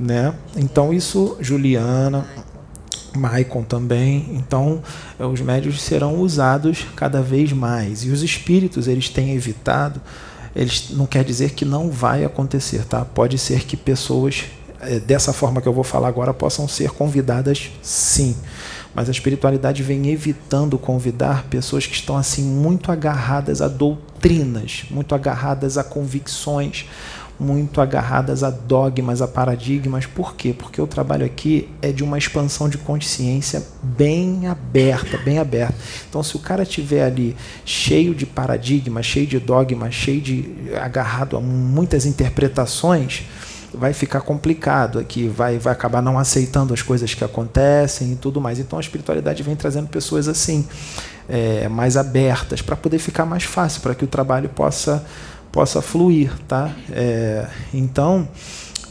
[0.00, 0.34] né?
[0.56, 2.24] Então, isso, Juliana.
[3.16, 4.26] Maicon também.
[4.32, 4.82] Então,
[5.18, 8.04] eh, os médios serão usados cada vez mais.
[8.04, 10.00] E os espíritos, eles têm evitado,
[10.54, 13.04] eles não quer dizer que não vai acontecer, tá?
[13.04, 14.44] Pode ser que pessoas
[14.80, 18.36] eh, dessa forma que eu vou falar agora possam ser convidadas sim.
[18.94, 25.14] Mas a espiritualidade vem evitando convidar pessoas que estão assim muito agarradas a doutrinas, muito
[25.14, 26.86] agarradas a convicções,
[27.38, 30.06] muito agarradas a dogmas, a paradigmas.
[30.06, 30.54] Por quê?
[30.56, 35.74] Porque o trabalho aqui é de uma expansão de consciência bem aberta, bem aberta.
[36.08, 41.36] Então, se o cara tiver ali cheio de paradigmas, cheio de dogmas, cheio de agarrado
[41.36, 43.24] a muitas interpretações,
[43.76, 48.40] vai ficar complicado aqui, vai, vai acabar não aceitando as coisas que acontecem e tudo
[48.40, 48.58] mais.
[48.58, 50.66] Então a espiritualidade vem trazendo pessoas assim,
[51.28, 55.04] é, mais abertas, para poder ficar mais fácil, para que o trabalho possa
[55.54, 56.74] possa fluir, tá?
[56.90, 58.28] É, então,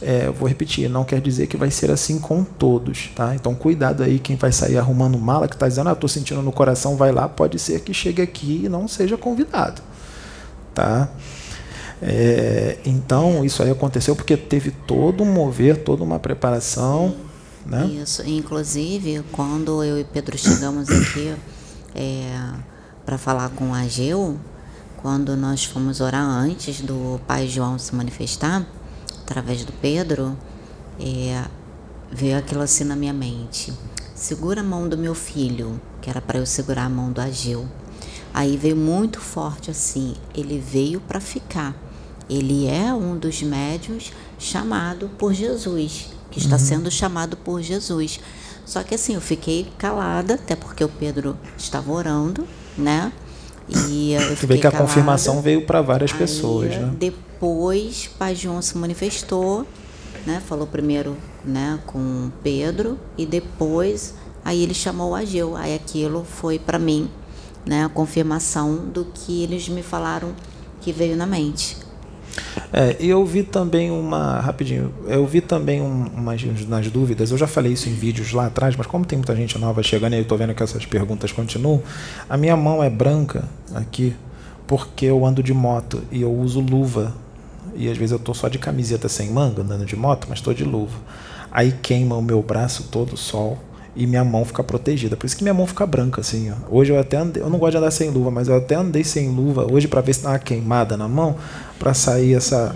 [0.00, 3.34] é, vou repetir, não quer dizer que vai ser assim com todos, tá?
[3.34, 6.50] Então, cuidado aí, quem vai sair arrumando mala, que está dizendo, ah, estou sentindo no
[6.50, 9.82] coração, vai lá, pode ser que chegue aqui e não seja convidado,
[10.74, 11.10] tá?
[12.00, 17.14] É, então, isso aí aconteceu porque teve todo um mover, toda uma preparação,
[17.66, 17.84] né?
[18.02, 21.34] Isso, inclusive, quando eu e Pedro chegamos aqui
[21.94, 22.52] é,
[23.04, 24.38] para falar com a Ageu,
[25.04, 28.66] quando nós fomos orar antes do Pai João se manifestar,
[29.20, 30.34] através do Pedro,
[30.98, 31.44] é,
[32.10, 33.70] veio aquilo assim na minha mente.
[34.14, 37.68] Segura a mão do meu filho, que era para eu segurar a mão do Ageu.
[38.32, 41.76] Aí veio muito forte assim, ele veio para ficar.
[42.26, 46.62] Ele é um dos médios chamado por Jesus, que está uhum.
[46.62, 48.20] sendo chamado por Jesus.
[48.64, 53.12] Só que assim, eu fiquei calada, até porque o Pedro estava orando, né?
[53.68, 54.88] E Você vê que a calada.
[54.88, 56.92] confirmação veio para várias Aí, pessoas, né?
[56.98, 59.66] Depois, Pai João se manifestou,
[60.26, 60.42] né?
[60.46, 65.56] Falou primeiro, né, com Pedro e depois aí ele chamou o Ageu.
[65.56, 67.08] Aí aquilo foi para mim,
[67.64, 70.34] né, a confirmação do que eles me falaram
[70.80, 71.76] que veio na mente.
[72.72, 74.40] É, eu vi também uma.
[74.40, 76.42] Rapidinho, eu vi também um, umas
[76.90, 79.82] dúvidas, eu já falei isso em vídeos lá atrás, mas como tem muita gente nova
[79.82, 81.82] chegando e eu estou vendo que essas perguntas continuam,
[82.28, 83.44] a minha mão é branca
[83.74, 84.14] aqui
[84.66, 87.14] porque eu ando de moto e eu uso luva.
[87.76, 90.54] E às vezes eu estou só de camiseta sem manga andando de moto, mas estou
[90.54, 90.96] de luva.
[91.50, 93.58] Aí queima o meu braço todo o sol
[93.96, 95.16] e minha mão fica protegida.
[95.16, 96.54] Por isso que minha mão fica branca assim, ó.
[96.68, 99.04] Hoje eu até andei, eu não gosto de andar sem luva, mas eu até andei
[99.04, 101.36] sem luva hoje para ver se dá uma queimada na mão,
[101.78, 102.74] para sair essa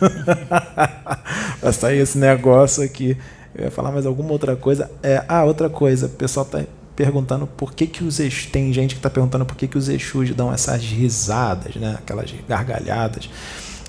[1.60, 3.16] para sair esse negócio aqui.
[3.54, 4.90] Eu ia falar mais alguma outra coisa.
[5.02, 6.62] É, ah, outra coisa, o pessoal tá
[6.96, 9.88] perguntando por que que os Exus, tem gente que está perguntando por que que os
[9.88, 11.96] Exus dão essas risadas, né?
[11.98, 13.28] Aquelas gargalhadas.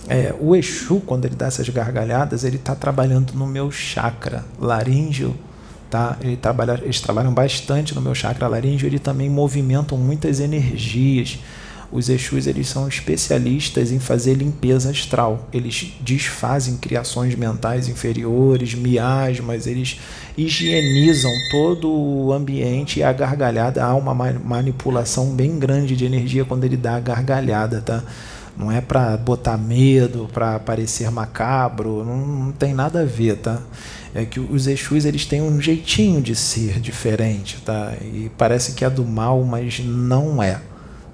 [0.08, 5.36] É, o Exu, quando ele dá essas gargalhadas, ele está trabalhando no meu chakra laríngeo
[5.90, 6.18] tá?
[6.22, 11.40] Ele trabalha, eles trabalham bastante no meu chakra laríngeo, eles também movimentam muitas energias.
[11.92, 15.48] Os Exus eles são especialistas em fazer limpeza astral.
[15.54, 20.00] Eles desfazem criações mentais inferiores, miasmas, eles
[20.38, 26.64] higienizam todo o ambiente e a gargalhada há uma manipulação bem grande de energia quando
[26.66, 28.04] ele dá a gargalhada, tá?
[28.58, 33.62] Não é para botar medo, para parecer macabro, não, não tem nada a ver, tá?
[34.16, 37.94] É que os Exus eles têm um jeitinho de ser diferente, tá?
[38.02, 40.62] E parece que é do mal, mas não é.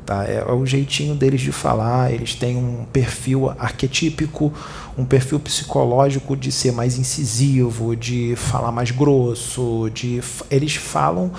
[0.06, 0.24] Tá?
[0.26, 4.54] É, é o jeitinho deles de falar, eles têm um perfil arquetípico,
[4.96, 11.32] um perfil psicológico de ser mais incisivo, de falar mais grosso, de eles falam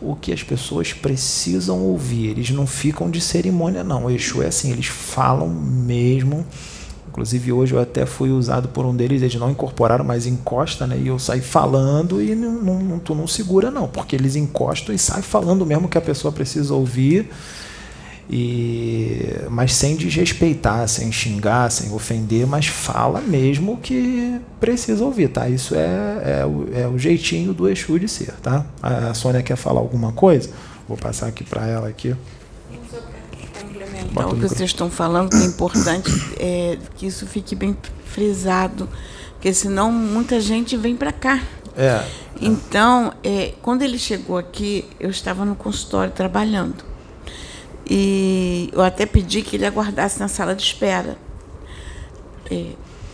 [0.00, 4.04] o que as pessoas precisam ouvir, eles não ficam de cerimônia não.
[4.04, 6.46] O Exu é assim, eles falam mesmo
[7.10, 10.98] Inclusive hoje eu até fui usado por um deles, eles não incorporaram, mas encosta, né?
[11.02, 14.98] E eu saí falando e não, não, tu não segura não, porque eles encostam e
[14.98, 17.30] saem falando mesmo que a pessoa precisa ouvir.
[18.30, 25.48] E, mas sem desrespeitar, sem xingar, sem ofender, mas fala mesmo que precisa ouvir, tá?
[25.48, 28.66] Isso é, é, o, é o jeitinho do Exu de ser, tá?
[28.82, 30.50] A Sônia quer falar alguma coisa?
[30.86, 32.14] Vou passar aqui para ela aqui.
[34.08, 38.88] Complementar o que vocês estão falando, é importante é, que isso fique bem frisado,
[39.34, 41.40] porque senão muita gente vem para cá.
[41.76, 42.04] É.
[42.40, 46.84] Então, é, quando ele chegou aqui, eu estava no consultório trabalhando.
[47.88, 51.16] E eu até pedi que ele aguardasse na sala de espera.
[52.50, 52.72] É,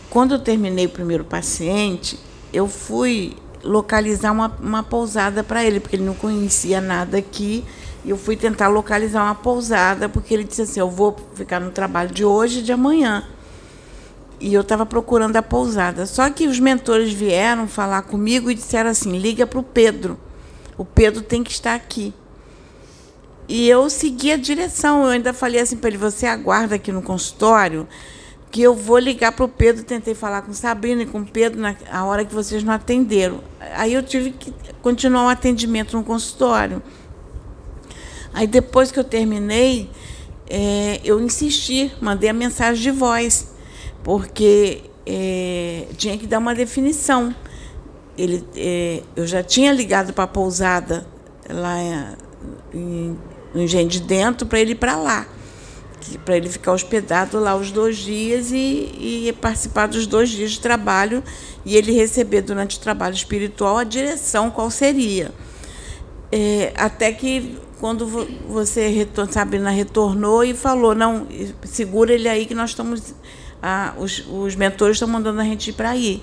[0.09, 2.19] quando eu terminei o primeiro paciente,
[2.51, 7.63] eu fui localizar uma, uma pousada para ele, porque ele não conhecia nada aqui.
[8.05, 11.71] E eu fui tentar localizar uma pousada, porque ele disse assim: eu vou ficar no
[11.71, 13.27] trabalho de hoje e de amanhã.
[14.39, 16.05] E eu estava procurando a pousada.
[16.05, 20.19] Só que os mentores vieram falar comigo e disseram assim: liga para o Pedro.
[20.77, 22.13] O Pedro tem que estar aqui.
[23.47, 25.03] E eu segui a direção.
[25.03, 27.87] Eu ainda falei assim para ele: você aguarda aqui no consultório,
[28.51, 29.83] que eu vou ligar para o Pedro.
[29.83, 33.41] Tentei falar com Sabrina e com o Pedro na a hora que vocês não atenderam.
[33.75, 36.83] Aí eu tive que continuar o atendimento no consultório.
[38.35, 39.89] Aí depois que eu terminei,
[40.49, 43.47] é, eu insisti, mandei a mensagem de voz,
[44.03, 47.33] porque é, tinha que dar uma definição.
[48.17, 51.07] Ele, é, eu já tinha ligado para a pousada
[51.49, 51.77] lá
[52.73, 53.17] em,
[53.53, 55.25] no Engenho de Dentro para ele ir para lá,
[56.25, 60.59] para ele ficar hospedado lá os dois dias e, e participar dos dois dias de
[60.59, 61.23] trabalho
[61.63, 65.31] e ele receber durante o trabalho espiritual a direção qual seria.
[66.33, 68.07] É, até que quando
[68.47, 71.27] você, Sabrina, retornou e falou, não,
[71.63, 73.13] segura ele aí que nós estamos,
[73.61, 76.21] ah, os, os mentores estão mandando a gente ir para aí.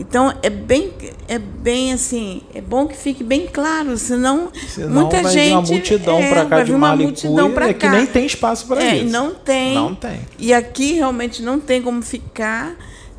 [0.00, 0.92] Então é bem,
[1.26, 5.52] é bem assim, é bom que fique bem claro, senão, senão muita vai gente vir
[5.52, 7.90] uma multidão é, para cá de uma multidão para é cá.
[7.90, 9.12] que nem tem espaço para é, isso.
[9.12, 9.74] Não tem.
[9.74, 10.20] Não tem.
[10.38, 12.76] E aqui realmente não tem como ficar.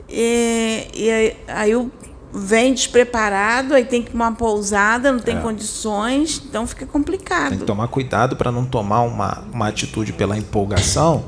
[0.07, 1.91] E, e aí, aí o
[2.33, 5.41] vem despreparado, aí tem que ir uma pousada, não tem É.
[5.41, 7.49] condições, então fica complicado.
[7.49, 11.25] Tem que tomar cuidado para não tomar uma, uma atitude pela empolgação,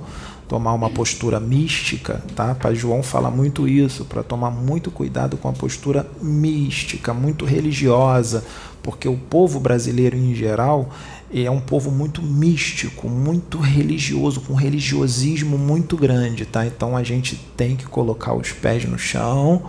[0.47, 2.53] tomar uma postura mística, tá?
[2.53, 8.43] Pai João fala muito isso, para tomar muito cuidado com a postura mística, muito religiosa,
[8.83, 10.89] porque o povo brasileiro em geral
[11.33, 16.65] é um povo muito místico, muito religioso, com um religiosismo muito grande, tá?
[16.65, 19.63] Então a gente tem que colocar os pés no chão,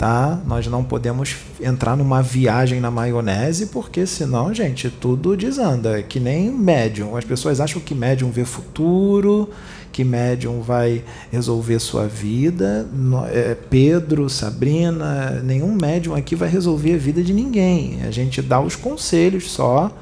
[0.00, 0.40] tá?
[0.46, 5.98] Nós não podemos entrar numa viagem na maionese, porque senão, gente, tudo desanda.
[5.98, 7.18] É que nem médium.
[7.18, 9.50] As pessoas acham que médium vê futuro,
[9.92, 12.88] que médium vai resolver sua vida.
[13.30, 18.00] É, Pedro, Sabrina, nenhum médium aqui vai resolver a vida de ninguém.
[18.02, 19.94] A gente dá os conselhos só,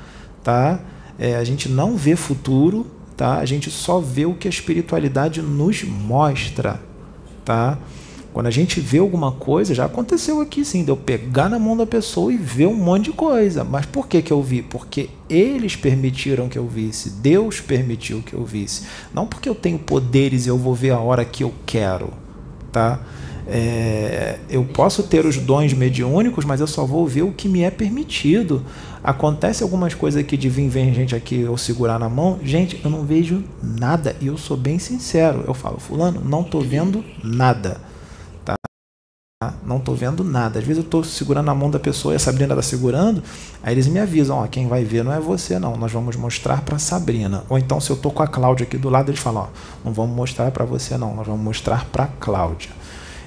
[0.45, 0.79] tá?
[1.19, 3.39] É, a gente não vê futuro, tá?
[3.39, 6.81] A gente só vê o que a espiritualidade nos mostra,
[7.45, 7.77] tá?
[8.33, 11.77] Quando a gente vê alguma coisa, já aconteceu aqui sim, de eu pegar na mão
[11.77, 13.65] da pessoa e ver um monte de coisa.
[13.65, 14.63] Mas por que, que eu vi?
[14.63, 18.83] Porque eles permitiram que eu visse, Deus permitiu que eu visse.
[19.13, 22.11] Não porque eu tenho poderes e eu vou ver a hora que eu quero.
[22.71, 23.01] Tá?
[23.51, 27.63] É, eu posso ter os dons mediúnicos, mas eu só vou ver o que me
[27.63, 28.63] é permitido.
[29.03, 32.39] Acontece algumas coisas aqui de vir, vem gente aqui eu segurar na mão.
[32.43, 34.15] Gente, eu não vejo nada.
[34.21, 35.45] E eu sou bem sincero.
[35.47, 37.88] Eu falo, fulano, não tô vendo nada.
[39.65, 40.59] Não tô vendo nada.
[40.59, 43.23] Às vezes eu tô segurando a mão da pessoa e a Sabrina tá segurando,
[43.63, 46.63] aí eles me avisam, ó, quem vai ver não é você não, nós vamos mostrar
[46.63, 47.45] para Sabrina.
[47.49, 49.47] Ou então se eu tô com a Cláudia aqui do lado, eles falam, ó,
[49.85, 52.71] não vamos mostrar para você não, nós vamos mostrar para Cláudia.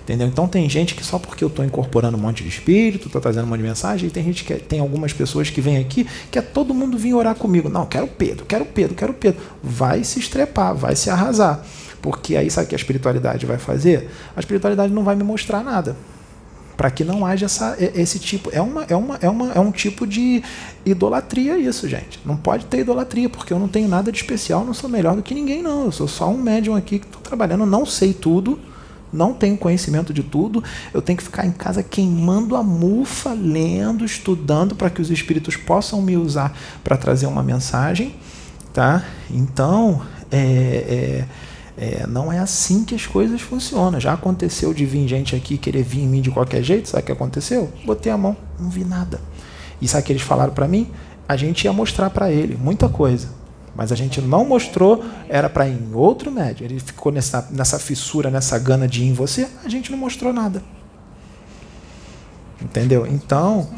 [0.01, 0.27] Entendeu?
[0.27, 3.45] Então tem gente que só porque eu estou incorporando um monte de espírito, estou trazendo
[3.45, 6.37] um monte de mensagem, e tem gente que tem algumas pessoas que vêm aqui que
[6.37, 7.69] é todo mundo vir orar comigo.
[7.69, 9.39] Não, quero Pedro, quero Pedro, quero Pedro.
[9.63, 11.63] Vai se estrepar, vai se arrasar.
[12.01, 14.09] Porque aí sabe o que a espiritualidade vai fazer?
[14.35, 15.95] A espiritualidade não vai me mostrar nada.
[16.75, 18.49] Para que não haja essa, esse tipo.
[18.51, 20.41] É, uma, é, uma, é, uma, é um tipo de
[20.83, 22.19] idolatria isso, gente.
[22.25, 25.21] Não pode ter idolatria, porque eu não tenho nada de especial, não sou melhor do
[25.21, 25.85] que ninguém, não.
[25.85, 28.59] Eu sou só um médium aqui que estou trabalhando, não sei tudo,
[29.13, 30.63] não tenho conhecimento de tudo.
[30.91, 35.55] Eu tenho que ficar em casa queimando a mufa, lendo, estudando, para que os espíritos
[35.55, 38.15] possam me usar para trazer uma mensagem.
[38.73, 39.03] Tá?
[39.29, 41.25] Então, é, é,
[41.77, 43.99] é, não é assim que as coisas funcionam.
[43.99, 46.89] Já aconteceu de vir gente aqui querer vir em mim de qualquer jeito.
[46.89, 47.71] Sabe o que aconteceu?
[47.85, 49.19] Botei a mão, não vi nada.
[49.81, 50.91] E sabe o que eles falaram para mim?
[51.27, 53.29] A gente ia mostrar para ele muita coisa.
[53.75, 56.65] Mas a gente não mostrou, era para ir em outro médium.
[56.65, 60.33] Ele ficou nessa, nessa fissura, nessa gana de ir em você, a gente não mostrou
[60.33, 60.61] nada.
[62.61, 63.07] Entendeu?
[63.07, 63.69] Então,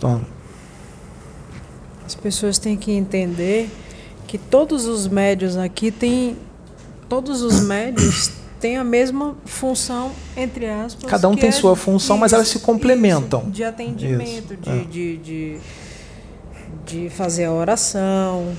[0.00, 0.22] toma.
[2.06, 3.68] As pessoas têm que entender
[4.26, 6.36] que todos os médios aqui têm.
[7.12, 11.10] Todos os médios têm a mesma função, entre aspas.
[11.10, 13.42] Cada um tem é sua função, mas elas se complementam.
[13.42, 14.84] isso, de atendimento, Isso, de, é.
[14.84, 15.60] de, de,
[16.86, 18.54] de fazer a oração,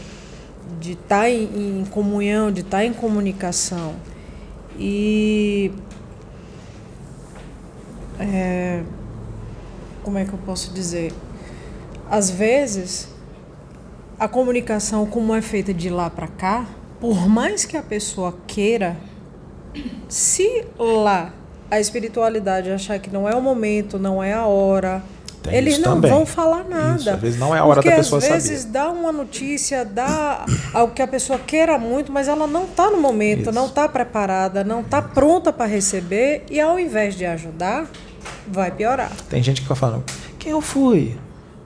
[0.80, 3.96] de estar em, em comunhão, de estar em comunicação.
[4.78, 5.72] E.
[8.20, 8.84] é,
[10.04, 11.12] como é que eu posso dizer?
[12.08, 13.08] Às vezes,
[14.20, 16.68] a comunicação, como é feita de lá para cá,
[17.04, 18.96] por mais que a pessoa queira,
[20.08, 21.34] se lá
[21.70, 25.04] a espiritualidade achar que não é o momento, não é a hora,
[25.42, 26.10] Tem eles não também.
[26.10, 26.96] vão falar nada.
[27.02, 28.72] Isso, às vezes não é a hora Porque da pessoa às vezes saber.
[28.72, 33.02] dá uma notícia, dá algo que a pessoa queira muito, mas ela não está no
[33.02, 33.52] momento, Isso.
[33.52, 37.86] não está preparada, não está pronta para receber e ao invés de ajudar,
[38.48, 39.12] vai piorar.
[39.30, 40.06] Tem gente que fica falando:
[40.40, 41.18] quem eu fui?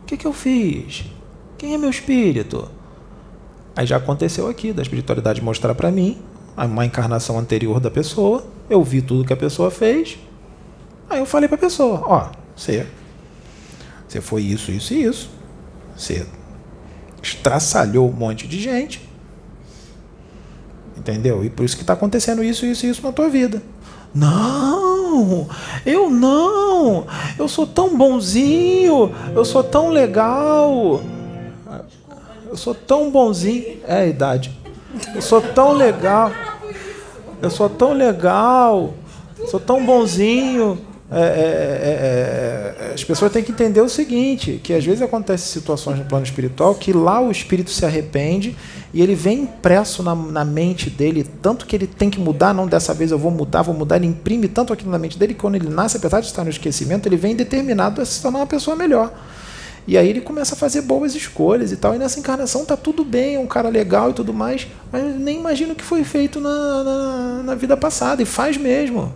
[0.02, 1.06] O que, que eu fiz?
[1.60, 2.72] Quem é meu espírito?
[3.78, 6.18] Aí já aconteceu aqui, da espiritualidade mostrar para mim
[6.58, 8.44] uma encarnação anterior da pessoa.
[8.68, 10.18] Eu vi tudo que a pessoa fez.
[11.08, 12.88] Aí eu falei para a pessoa: ó, você,
[14.08, 15.30] você foi isso, isso e isso.
[15.96, 16.26] Você
[17.22, 19.08] estraçalhou um monte de gente.
[20.98, 21.46] Entendeu?
[21.46, 23.62] E por isso que está acontecendo isso, isso e isso na tua vida.
[24.12, 25.48] Não,
[25.86, 27.06] eu não.
[27.38, 29.14] Eu sou tão bonzinho.
[29.36, 31.00] Eu sou tão legal.
[32.50, 33.78] Eu sou tão bonzinho.
[33.88, 34.52] É a idade.
[35.14, 36.32] Eu sou tão legal.
[37.42, 38.94] Eu sou tão legal.
[39.50, 40.80] Sou tão bonzinho.
[41.10, 45.48] É, é, é, é, as pessoas têm que entender o seguinte, que às vezes acontecem
[45.48, 48.58] situações no plano espiritual que lá o espírito se arrepende
[48.94, 52.68] e ele vem impresso na, na mente dele, tanto que ele tem que mudar, não
[52.68, 55.40] dessa vez eu vou mudar, vou mudar, ele imprime tanto aquilo na mente dele que
[55.40, 58.48] quando ele nasce, apesar de estar no esquecimento, ele vem determinado a se tornar uma
[58.48, 59.14] pessoa melhor.
[59.88, 61.96] E aí ele começa a fazer boas escolhas e tal.
[61.96, 65.40] E nessa encarnação tá tudo bem, é um cara legal e tudo mais, mas nem
[65.40, 68.22] imagina o que foi feito na, na, na vida passada.
[68.22, 69.14] E faz mesmo.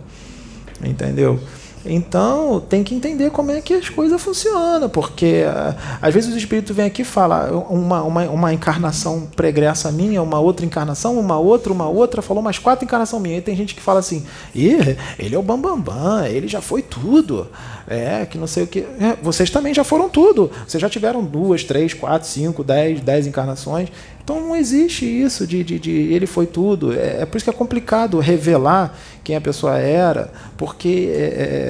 [0.82, 1.38] Entendeu?
[1.84, 6.38] Então, tem que entender como é que as coisas funcionam, porque ah, às vezes o
[6.38, 11.38] espírito vem aqui e fala uma, uma, uma encarnação pregressa minha, uma outra encarnação, uma
[11.38, 13.38] outra, uma outra, falou mais quatro encarnação minha.
[13.38, 14.24] E tem gente que fala assim:
[14.54, 17.48] Ih, ele é o Bambambam, bam, bam, ele já foi tudo.
[17.86, 18.80] É, que não sei o que.
[18.80, 20.50] É, vocês também já foram tudo.
[20.66, 23.88] Vocês já tiveram duas, três, quatro, cinco, dez, dez encarnações.
[24.24, 26.92] Então não existe isso de, de, de ele foi tudo.
[26.92, 31.18] É, é por isso que é complicado revelar quem a pessoa era, porque é,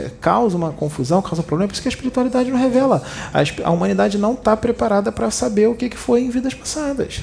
[0.06, 1.66] é, causa uma confusão, causa um problema.
[1.66, 3.02] É por isso que a espiritualidade não revela.
[3.32, 7.22] A, a humanidade não está preparada para saber o que, que foi em vidas passadas.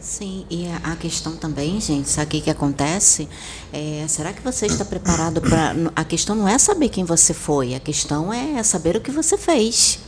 [0.00, 3.28] Sim, e a- questão também, gente, sabe o que, que acontece?
[3.72, 5.74] É, será que você está preparado para.
[5.94, 9.36] A questão não é saber quem você foi, a questão é saber o que você
[9.36, 9.98] fez.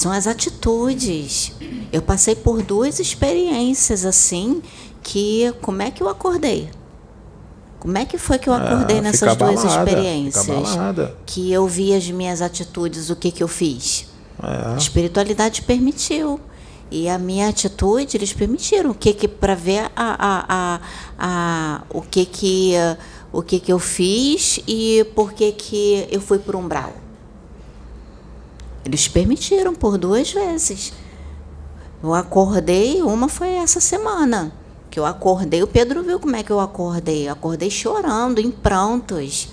[0.00, 1.52] São as atitudes.
[1.92, 4.62] Eu passei por duas experiências assim,
[5.02, 6.70] que como é que eu acordei?
[7.78, 10.46] Como é que foi que eu acordei Ah, nessas duas abalada, experiências?
[11.26, 14.06] Que eu vi as minhas atitudes, o que, que eu fiz?
[14.38, 14.78] A É.
[14.78, 16.40] espiritualidade permitiu.
[16.90, 18.92] E a minha atitude, eles permitiram.
[18.92, 20.80] O que que para ver a, a, a,
[21.18, 22.72] a, o que que
[23.32, 26.94] o que que eu fiz e por que que eu fui por umbral.
[28.84, 30.92] Eles permitiram por duas vezes.
[32.02, 34.52] Eu acordei, uma foi essa semana.
[34.90, 37.28] Que eu acordei, o Pedro viu como é que eu acordei.
[37.28, 39.48] Eu acordei chorando, em prantos.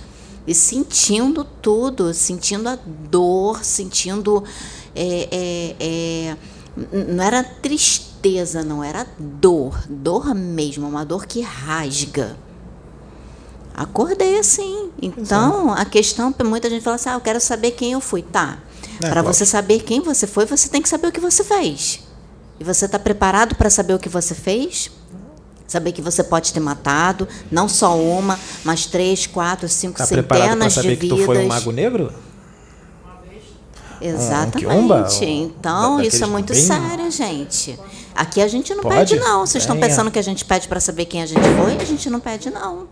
[0.48, 2.78] E sentindo tudo, sentindo a
[3.10, 4.44] dor, sentindo.
[4.96, 6.38] é, é, é,
[7.14, 9.78] não era tristeza, não, era dor.
[9.90, 12.38] Dor mesmo, uma dor que rasga.
[13.78, 14.90] Acordei assim.
[15.00, 18.24] Então, a questão, muita gente fala assim: ah, eu quero saber quem eu fui.
[18.24, 18.58] Tá.
[18.98, 19.34] É, para claro.
[19.34, 22.00] você saber quem você foi, você tem que saber o que você fez.
[22.60, 24.90] E você está preparado para saber o que você fez?
[25.68, 30.44] Saber que você pode ter matado, não só uma, mas três, quatro, cinco Tá preparado
[30.58, 31.20] para centenas de saber que vidas.
[31.20, 32.14] tu foi um mago negro?
[34.00, 34.58] Exatamente.
[34.66, 35.08] quiumba?
[35.22, 37.78] então, Da- isso é muito bem- sério, gente.
[38.16, 38.96] Aqui a gente não Pode?
[38.96, 39.46] pede, não.
[39.46, 41.76] Vocês estão pensando que a gente pede para saber quem a gente foi?
[41.80, 42.88] A gente não pede, não.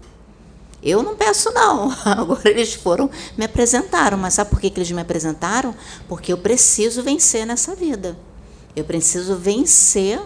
[0.86, 1.92] Eu não peço, não.
[2.06, 4.18] Agora eles foram, me apresentaram.
[4.18, 5.74] Mas sabe por que, eles me apresentaram?
[6.08, 8.16] Porque eu preciso vencer nessa vida.
[8.76, 10.22] Eu preciso vencer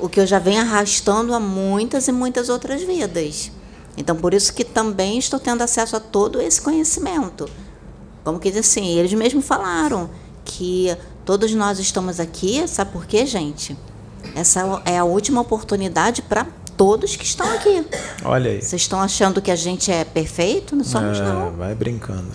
[0.00, 3.50] o que eu já venho arrastando há muitas e muitas outras vidas.
[3.96, 7.48] Então, por isso que também estou tendo acesso a todo esse conhecimento.
[8.22, 10.10] Como que diz assim, eles mesmos falaram
[10.44, 13.76] que todos nós estamos aqui, sabe por quê, gente?
[14.34, 16.46] Essa é a última oportunidade para
[16.78, 17.84] todos que estão aqui.
[18.24, 18.62] Olha aí.
[18.62, 20.74] Vocês estão achando que a gente é perfeito?
[20.76, 21.50] Não somos, É, não.
[21.50, 22.30] vai brincando.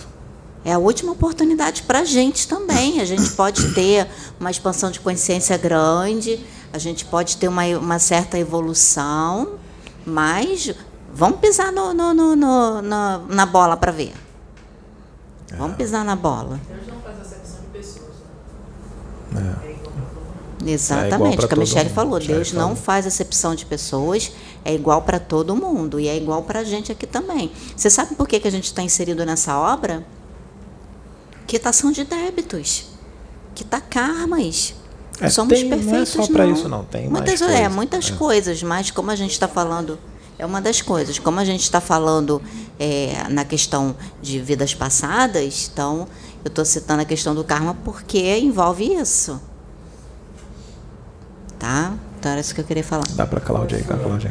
[0.64, 3.00] É a última oportunidade para a gente também.
[3.00, 4.06] A gente pode ter
[4.38, 6.38] uma expansão de consciência grande,
[6.72, 9.54] a gente pode ter uma, uma certa evolução,
[10.06, 10.74] mas
[11.12, 14.12] vamos pisar no, no, no, no na, na bola para ver.
[15.56, 16.60] Vamos pisar na bola.
[16.68, 18.10] Deus não faz acepção de pessoas.
[19.30, 19.56] Né?
[19.64, 19.73] É.
[20.66, 22.18] Exatamente, é o que a Michelle falou.
[22.18, 22.68] Deus falou.
[22.68, 24.32] não faz acepção de pessoas,
[24.64, 27.50] é igual para todo mundo e é igual para a gente aqui também.
[27.76, 30.04] Você sabe por que, que a gente está inserido nessa obra?
[31.46, 32.86] Quitação de débitos,
[33.54, 34.74] quitar karmas.
[35.20, 36.14] É, Somos tem, perfeitos.
[36.14, 36.84] Não é só para isso, não.
[36.84, 38.14] Tem muitas, mais é, coisas, muitas é.
[38.14, 39.98] coisas, mas como a gente está falando,
[40.38, 41.18] é uma das coisas.
[41.18, 42.42] Como a gente está falando
[42.78, 46.08] é, na questão de vidas passadas, então
[46.44, 49.40] eu estou citando a questão do karma porque envolve isso.
[51.64, 51.94] Tá?
[52.20, 53.04] Então era isso que eu queria falar.
[53.12, 54.30] Dá para Cláudia aí, Cláudia.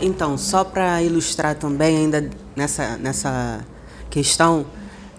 [0.00, 3.64] Então, só para ilustrar também, ainda nessa, nessa
[4.08, 4.64] questão,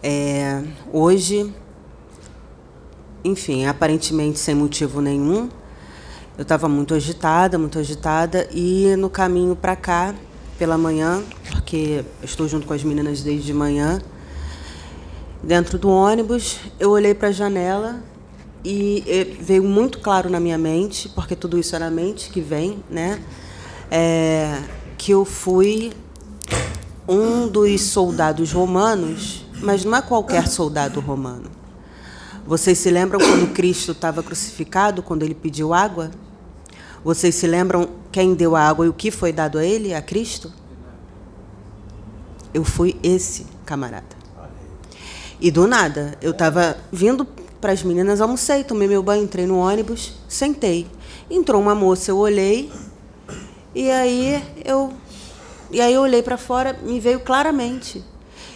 [0.02, 1.54] é, hoje,
[3.22, 5.50] enfim, aparentemente sem motivo nenhum,
[6.38, 10.16] eu estava muito agitada, muito agitada, e no caminho para cá,
[10.58, 14.00] pela manhã, porque estou junto com as meninas desde manhã,
[15.44, 18.08] dentro do ônibus, eu olhei para a janela
[18.64, 22.84] e veio muito claro na minha mente, porque tudo isso é na mente que vem,
[22.90, 23.22] né?
[23.90, 24.62] É,
[24.98, 25.94] que eu fui
[27.08, 31.50] um dos soldados romanos, mas não é qualquer soldado romano.
[32.46, 36.12] Vocês se lembram quando Cristo estava crucificado, quando ele pediu água?
[37.04, 40.02] Vocês se lembram quem deu a água e o que foi dado a ele, a
[40.02, 40.52] Cristo?
[42.54, 44.18] Eu fui esse camarada.
[45.40, 47.26] E do nada, eu estava vindo
[47.60, 50.88] para as meninas, almocei, tomei meu banho, entrei no ônibus, sentei.
[51.30, 52.72] Entrou uma moça, eu olhei,
[53.76, 54.92] e aí eu
[55.72, 58.04] e aí eu olhei para fora, me veio claramente.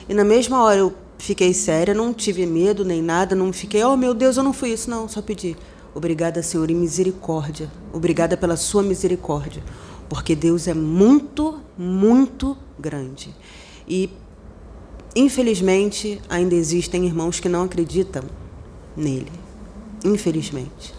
[0.09, 3.95] E na mesma hora eu fiquei séria, não tive medo nem nada, não fiquei, oh
[3.95, 5.55] meu Deus, eu não fui isso, não, só pedi.
[5.93, 7.71] Obrigada, Senhor, e misericórdia.
[7.93, 9.63] Obrigada pela sua misericórdia.
[10.09, 13.33] Porque Deus é muito, muito grande.
[13.87, 14.09] E,
[15.15, 18.23] infelizmente, ainda existem irmãos que não acreditam
[18.95, 19.31] nele.
[20.03, 20.93] Infelizmente.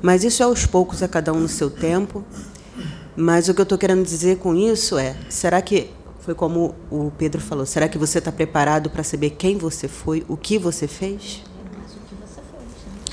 [0.00, 2.24] Mas isso é aos poucos, a cada um no seu tempo.
[3.16, 7.10] Mas o que eu estou querendo dizer com isso é: será que, foi como o
[7.18, 10.86] Pedro falou, será que você está preparado para saber quem você foi, o que você
[10.86, 11.42] fez?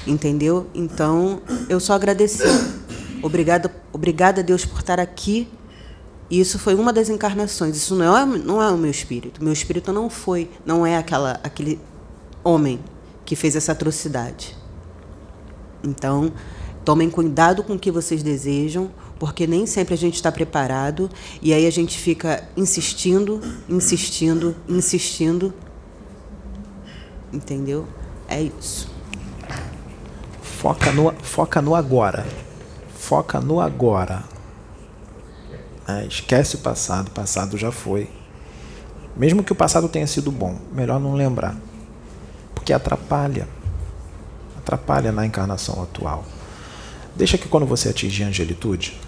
[0.05, 0.68] Entendeu?
[0.76, 2.43] Então, eu só agradeci.
[3.24, 5.47] Obrigada, obrigada a Deus por estar aqui.
[6.30, 7.76] E isso foi uma das encarnações.
[7.76, 9.43] Isso não é, não é o meu espírito.
[9.43, 11.80] Meu espírito não foi, não é aquela, aquele
[12.43, 12.80] homem
[13.26, 14.56] que fez essa atrocidade.
[15.84, 16.32] Então,
[16.84, 21.10] tomem cuidado com o que vocês desejam, porque nem sempre a gente está preparado
[21.42, 25.54] e aí a gente fica insistindo, insistindo, insistindo.
[27.34, 27.88] Entendeu?
[28.28, 28.90] É isso.
[30.42, 32.26] Foca no, foca no agora.
[32.96, 34.24] Foca no agora.
[35.88, 38.10] É, esquece o passado, o passado já foi.
[39.16, 41.56] Mesmo que o passado tenha sido bom, melhor não lembrar
[42.66, 43.47] porque atrapalha.
[44.57, 46.26] Atrapalha na encarnação atual.
[47.16, 48.99] Deixa que quando você atingir a angelitude,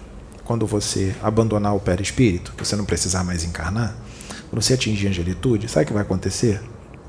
[0.46, 3.98] quando você abandonar o perispírito, você não precisar mais encarnar,
[4.48, 6.62] quando você atingir a angelitude, sabe o que vai acontecer?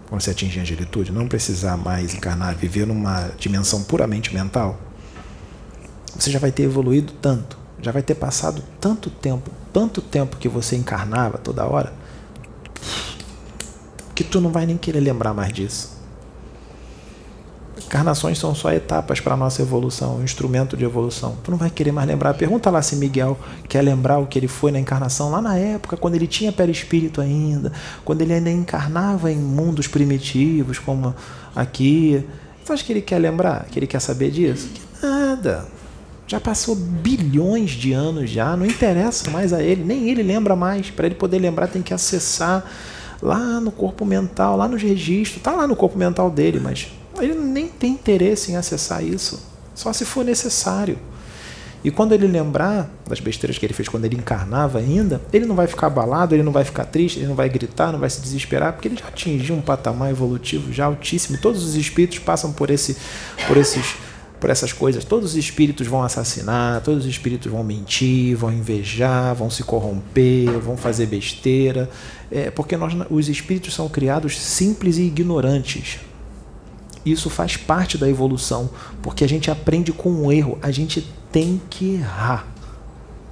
[0.09, 4.81] Quando você atingir a angelitude, não precisar mais encarnar, viver numa dimensão puramente mental,
[6.19, 10.49] você já vai ter evoluído tanto, já vai ter passado tanto tempo, tanto tempo que
[10.49, 11.93] você encarnava toda hora,
[14.15, 15.98] que tu não vai nem querer lembrar mais disso.
[17.89, 21.39] Encarnações são só etapas para a nossa evolução, um instrumento de evolução.
[21.43, 22.35] Tu não vai querer mais lembrar.
[22.35, 25.97] Pergunta lá se Miguel quer lembrar o que ele foi na encarnação lá na época,
[25.97, 27.73] quando ele tinha perispírito ainda,
[28.05, 31.15] quando ele ainda encarnava em mundos primitivos, como
[31.57, 32.23] aqui.
[32.67, 33.65] Tu acha que ele quer lembrar?
[33.71, 34.69] Que ele quer saber disso?
[34.69, 35.67] Que nada.
[36.27, 40.91] Já passou bilhões de anos já, não interessa mais a ele, nem ele lembra mais.
[40.91, 42.67] Para ele poder lembrar, tem que acessar
[43.23, 45.43] lá no corpo mental, lá nos registros.
[45.43, 46.89] Tá lá no corpo mental dele, mas
[47.23, 49.41] ele nem tem interesse em acessar isso,
[49.75, 50.99] só se for necessário.
[51.83, 55.55] E quando ele lembrar das besteiras que ele fez quando ele encarnava ainda, ele não
[55.55, 58.21] vai ficar abalado, ele não vai ficar triste, ele não vai gritar, não vai se
[58.21, 61.39] desesperar, porque ele já atingiu um patamar evolutivo já altíssimo.
[61.41, 62.97] Todos os espíritos passam por esse
[63.47, 63.95] por esses
[64.41, 65.05] por essas coisas.
[65.05, 70.51] Todos os espíritos vão assassinar, todos os espíritos vão mentir, vão invejar, vão se corromper,
[70.59, 71.89] vão fazer besteira,
[72.31, 75.99] é, porque nós, os espíritos são criados simples e ignorantes.
[77.05, 78.71] Isso faz parte da evolução,
[79.03, 82.47] porque a gente aprende com o erro, a gente tem que errar.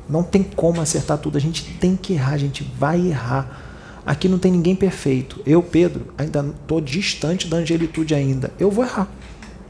[0.08, 3.62] Não tem como acertar tudo, a gente tem que errar, a gente vai errar.
[4.06, 5.40] Aqui não tem ninguém perfeito.
[5.44, 8.52] Eu, Pedro, ainda estou distante da angelitude ainda.
[8.58, 9.08] Eu vou errar.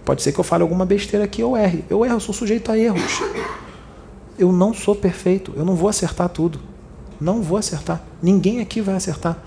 [0.05, 1.83] Pode ser que eu fale alguma besteira aqui eu erre.
[1.89, 3.21] Eu erro, eu sou sujeito a erros.
[4.39, 5.55] Eu não sou perfeito.
[5.57, 6.61] Eu não vou acertar tudo.
[7.19, 8.03] Não vou acertar.
[8.23, 9.43] Ninguém aqui vai acertar.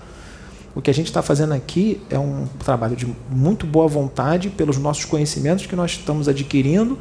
[0.74, 4.78] O que a gente está fazendo aqui é um trabalho de muito boa vontade pelos
[4.78, 6.96] nossos conhecimentos que nós estamos adquirindo,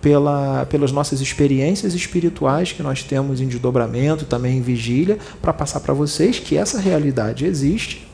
[0.00, 5.80] pela, pelas nossas experiências espirituais que nós temos em desdobramento, também em vigília, para passar
[5.80, 8.08] para vocês que essa realidade existe,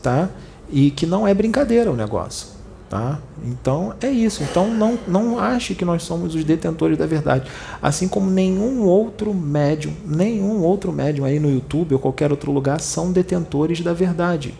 [0.00, 0.30] tá?
[0.70, 2.57] E que não é brincadeira o negócio.
[2.88, 3.20] Tá?
[3.44, 4.42] Então é isso.
[4.42, 7.50] Então não, não ache que nós somos os detentores da verdade.
[7.82, 12.80] Assim como nenhum outro médium, nenhum outro médium aí no YouTube ou qualquer outro lugar
[12.80, 14.54] são detentores da verdade.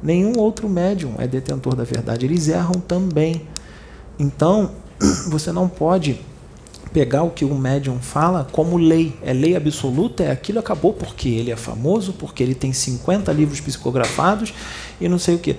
[0.00, 2.26] Nenhum outro médium é detentor da verdade.
[2.26, 3.42] Eles erram também.
[4.16, 4.70] Então
[5.28, 6.20] você não pode
[6.92, 9.16] pegar o que o médium fala como lei.
[9.20, 13.60] É lei absoluta, é aquilo acabou porque ele é famoso, porque ele tem 50 livros
[13.60, 14.54] psicografados
[15.00, 15.56] e não sei o que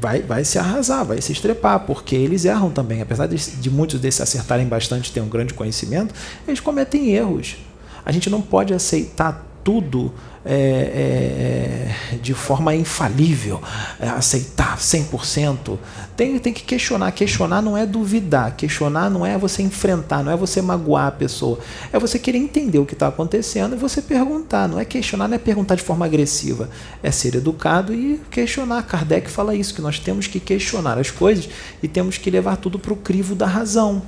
[0.00, 3.02] vai, vai se arrasar, vai se estrepar, porque eles erram também.
[3.02, 6.14] Apesar de, de muitos desses acertarem bastante, ter um grande conhecimento,
[6.46, 7.56] eles cometem erros.
[8.04, 10.12] A gente não pode aceitar tudo
[10.44, 13.62] é, é, de forma infalível,
[13.98, 15.78] é, aceitar 100%.
[16.16, 17.10] Tem, tem que questionar.
[17.12, 21.58] Questionar não é duvidar, questionar não é você enfrentar, não é você magoar a pessoa.
[21.92, 24.68] É você querer entender o que está acontecendo e você perguntar.
[24.68, 26.68] Não é questionar, não é perguntar de forma agressiva.
[27.02, 28.82] É ser educado e questionar.
[28.82, 31.48] Kardec fala isso, que nós temos que questionar as coisas
[31.82, 34.02] e temos que levar tudo para o crivo da razão.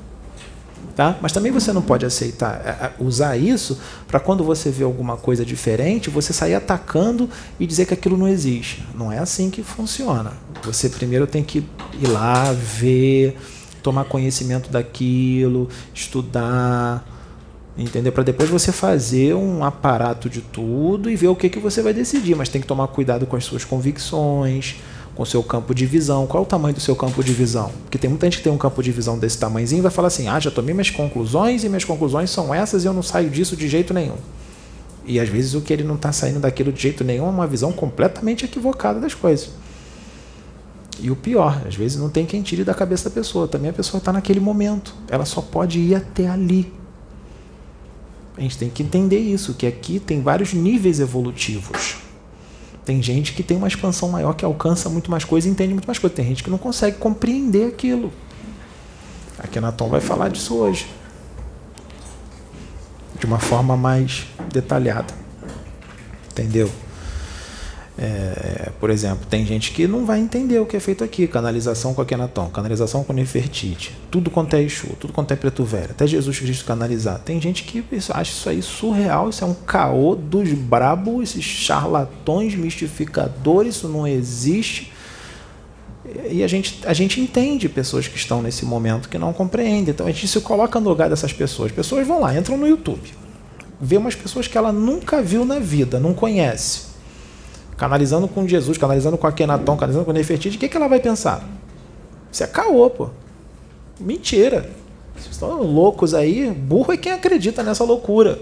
[0.95, 1.19] Tá?
[1.21, 5.19] Mas também você não pode aceitar é, é, usar isso para quando você vê alguma
[5.19, 7.29] coisa diferente, você sair atacando
[7.61, 8.83] e dizer que aquilo não existe.
[8.95, 10.33] Não é assim que funciona.
[10.65, 11.59] Você primeiro tem que
[12.01, 13.37] ir lá, ver,
[13.83, 17.05] tomar conhecimento daquilo, estudar,
[17.77, 18.11] entendeu?
[18.11, 21.93] Para depois você fazer um aparato de tudo e ver o que, que você vai
[21.93, 22.35] decidir.
[22.35, 24.77] Mas tem que tomar cuidado com as suas convicções
[25.17, 26.27] com seu campo de visão.
[26.27, 27.73] Qual é o tamanho do seu campo de visão?
[27.83, 30.09] Porque tem muita gente que tem um campo de visão desse tamanhozinho e vai falar
[30.09, 33.31] assim: ah, já tomei minhas conclusões e minhas conclusões são essas e eu não saio
[33.31, 34.17] disso de jeito nenhum.
[35.07, 37.47] E às vezes o que ele não está saindo daquilo de jeito nenhum é uma
[37.47, 39.51] visão completamente equivocada das coisas.
[41.01, 43.49] E o pior, às vezes não tem quem tire da cabeça da pessoa.
[43.49, 44.95] Também a pessoa está naquele momento.
[45.09, 46.73] Ela só pode ir até ali.
[48.37, 52.06] A gente tem que entender isso, que aqui tem vários níveis evolutivos.
[52.87, 55.87] Tem gente que tem uma expansão maior, que alcança muito mais coisa e entende muito
[55.87, 56.15] mais coisa.
[56.15, 58.13] Tem gente que não consegue compreender aquilo.
[59.41, 60.87] Aqui na Tom vai falar disso hoje.
[63.19, 65.13] De uma forma mais detalhada.
[66.31, 66.71] Entendeu?
[67.99, 71.95] É, por exemplo, tem gente que não vai entender o que é feito aqui, canalização
[71.95, 76.07] com Akenaton, canalização com Nefertiti, tudo quanto é Exu, tudo quanto é Preto Velho, até
[76.07, 77.19] Jesus Cristo canalizar.
[77.21, 82.55] Tem gente que acha isso aí surreal, isso é um caô dos brabos, esses charlatões,
[82.55, 84.93] mistificadores, isso não existe.
[86.31, 89.91] E a gente, a gente entende pessoas que estão nesse momento que não compreendem.
[89.91, 91.73] Então a gente se coloca no lugar dessas pessoas.
[91.73, 93.11] Pessoas vão lá, entram no YouTube,
[93.81, 96.96] vê umas pessoas que ela nunca viu na vida, não conhece
[97.77, 101.47] canalizando com Jesus, canalizando com Akenaton, canalizando com Nefertiti, o que, que ela vai pensar?
[102.33, 103.11] Isso é caô, pô.
[103.99, 104.71] Mentira.
[105.15, 106.51] Vocês estão loucos aí.
[106.51, 108.39] Burro é quem acredita nessa loucura.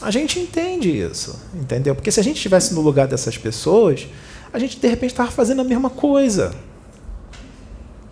[0.00, 1.94] A gente entende isso, entendeu?
[1.94, 4.08] Porque se a gente estivesse no lugar dessas pessoas,
[4.52, 6.54] a gente de repente estava fazendo a mesma coisa.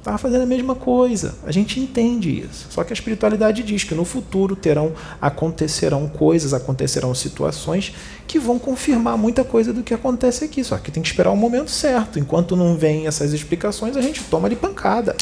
[0.03, 1.37] Estava fazendo a mesma coisa.
[1.47, 2.67] A gente entende isso.
[2.71, 7.95] Só que a espiritualidade diz que no futuro terão, acontecerão coisas, acontecerão situações
[8.27, 10.65] que vão confirmar muita coisa do que acontece aqui.
[10.65, 12.19] Só que tem que esperar o momento certo.
[12.19, 15.15] Enquanto não vem essas explicações, a gente toma ali pancada.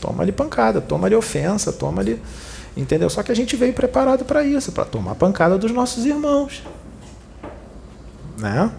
[0.00, 2.18] Toma ali pancada, toma ali ofensa, toma ali.
[2.74, 3.10] Entendeu?
[3.10, 6.62] Só que a gente veio preparado para isso, para tomar pancada dos nossos irmãos.
[8.38, 8.72] Né?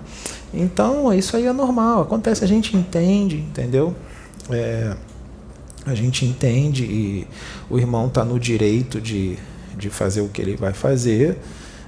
[0.51, 3.95] Então, isso aí é normal, acontece, a gente entende, entendeu?
[4.49, 4.95] É,
[5.85, 7.27] a gente entende e
[7.69, 9.37] o irmão está no direito de,
[9.77, 11.37] de fazer o que ele vai fazer,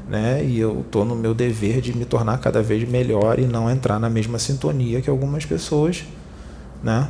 [0.08, 0.44] né?
[0.44, 4.00] E eu estou no meu dever de me tornar cada vez melhor e não entrar
[4.00, 6.04] na mesma sintonia que algumas pessoas,
[6.84, 7.10] né?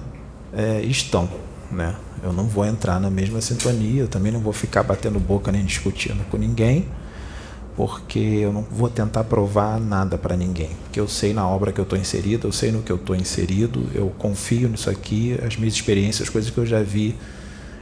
[0.54, 1.30] É, estão,
[1.72, 1.96] né?
[2.24, 5.66] Eu não vou entrar na mesma sintonia, eu também não vou ficar batendo boca nem
[5.66, 6.88] discutindo com ninguém
[7.76, 10.70] porque eu não vou tentar provar nada para ninguém.
[10.84, 13.16] Porque eu sei na obra que eu estou inserido, eu sei no que eu estou
[13.16, 17.16] inserido, eu confio nisso aqui, as minhas experiências, as coisas que eu já vi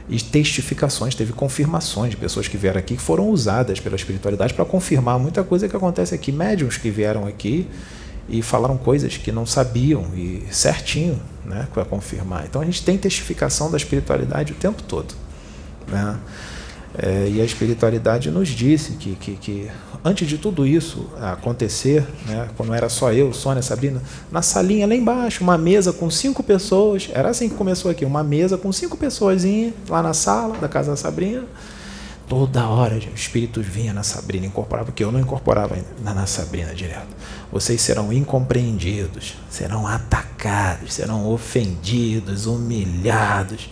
[0.08, 4.64] e testificações, teve confirmações de pessoas que vieram aqui que foram usadas pela espiritualidade para
[4.64, 6.30] confirmar muita coisa que acontece aqui.
[6.30, 7.66] Médiums que vieram aqui
[8.28, 12.44] e falaram coisas que não sabiam e certinho, né, para confirmar.
[12.46, 15.14] Então a gente tem testificação da espiritualidade o tempo todo,
[15.88, 16.18] né?
[16.96, 19.70] É, e a espiritualidade nos disse que, que, que,
[20.04, 24.94] antes de tudo isso acontecer, né, quando era só eu, Sônia, Sabrina, na salinha lá
[24.94, 28.96] embaixo, uma mesa com cinco pessoas, era assim que começou aqui, uma mesa com cinco
[28.96, 29.42] pessoas
[29.88, 31.44] lá na sala da casa da Sabrina.
[32.28, 36.74] Toda hora os espíritos vinham na Sabrina, incorporava, porque eu não incorporava na, na Sabrina
[36.74, 37.08] direto.
[37.52, 43.68] Vocês serão incompreendidos, serão atacados, serão ofendidos, humilhados.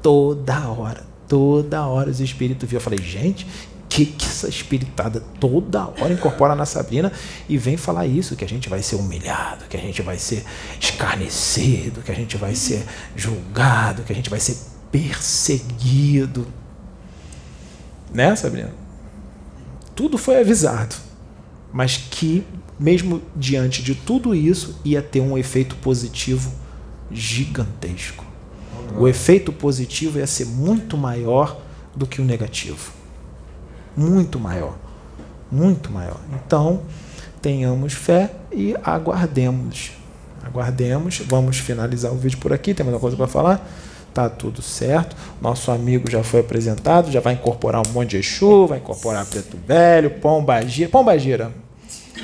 [0.00, 2.76] Toda hora, toda hora os espíritos viam.
[2.76, 3.46] Eu falei, gente,
[3.88, 7.10] que, que essa espiritada toda hora incorpora na Sabrina
[7.48, 10.44] e vem falar isso, que a gente vai ser humilhado, que a gente vai ser
[10.78, 12.84] escarnecido, que a gente vai ser
[13.16, 14.58] julgado, que a gente vai ser
[14.90, 16.46] perseguido.
[18.12, 18.74] Né, Sabrina?
[19.94, 20.94] Tudo foi avisado,
[21.72, 22.44] mas que,
[22.78, 26.52] mesmo diante de tudo isso, ia ter um efeito positivo
[27.10, 28.21] gigantesco.
[28.98, 31.58] O efeito positivo ia ser muito maior
[31.94, 32.92] do que o negativo.
[33.96, 34.76] Muito maior.
[35.50, 36.18] Muito maior.
[36.34, 36.82] Então,
[37.40, 39.92] tenhamos fé e aguardemos.
[40.42, 41.22] Aguardemos.
[41.26, 42.74] Vamos finalizar o vídeo por aqui.
[42.74, 43.68] Tem mais alguma coisa para falar?
[44.14, 45.16] Tá tudo certo.
[45.40, 49.56] Nosso amigo já foi apresentado, já vai incorporar um monte de Exu, vai incorporar Preto
[49.66, 50.90] Velho, Pombagira.
[50.90, 51.61] Pombagira.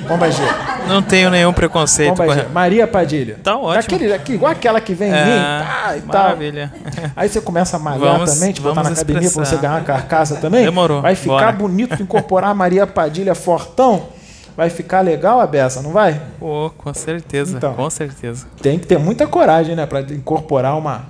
[0.07, 0.47] Pombagira.
[0.87, 2.43] Não tenho nenhum preconceito com a...
[2.49, 3.37] Maria Padilha.
[3.43, 3.95] Tá ótimo.
[3.95, 5.39] Aquele, igual aquela que vem é, em mim.
[5.39, 6.73] Tá, e maravilha.
[6.95, 7.11] Tal.
[7.15, 9.81] Aí você começa a malhar vamos, também, te botar na academia para você ganhar uma
[9.81, 10.63] carcaça também.
[10.63, 11.01] Demorou.
[11.01, 11.51] Vai ficar Bora.
[11.53, 14.07] bonito incorporar a Maria Padilha fortão.
[14.55, 16.21] Vai ficar legal a beça, não vai?
[16.39, 17.57] Pô, com certeza.
[17.57, 18.45] Então, com certeza.
[18.61, 21.05] Tem que ter muita coragem, né, para incorporar uma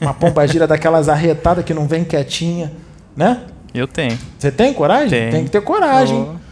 [0.00, 2.72] uma pomba gira daquelas arretadas que não vem quietinha,
[3.16, 3.40] né?
[3.74, 4.16] Eu tenho.
[4.38, 5.10] Você tem coragem?
[5.10, 6.16] Tem, tem que ter coragem.
[6.16, 6.43] Oh.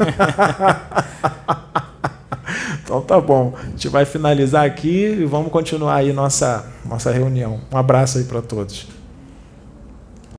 [2.82, 3.54] então tá bom.
[3.56, 7.60] A gente vai finalizar aqui e vamos continuar aí nossa, nossa reunião.
[7.72, 8.99] Um abraço aí para todos.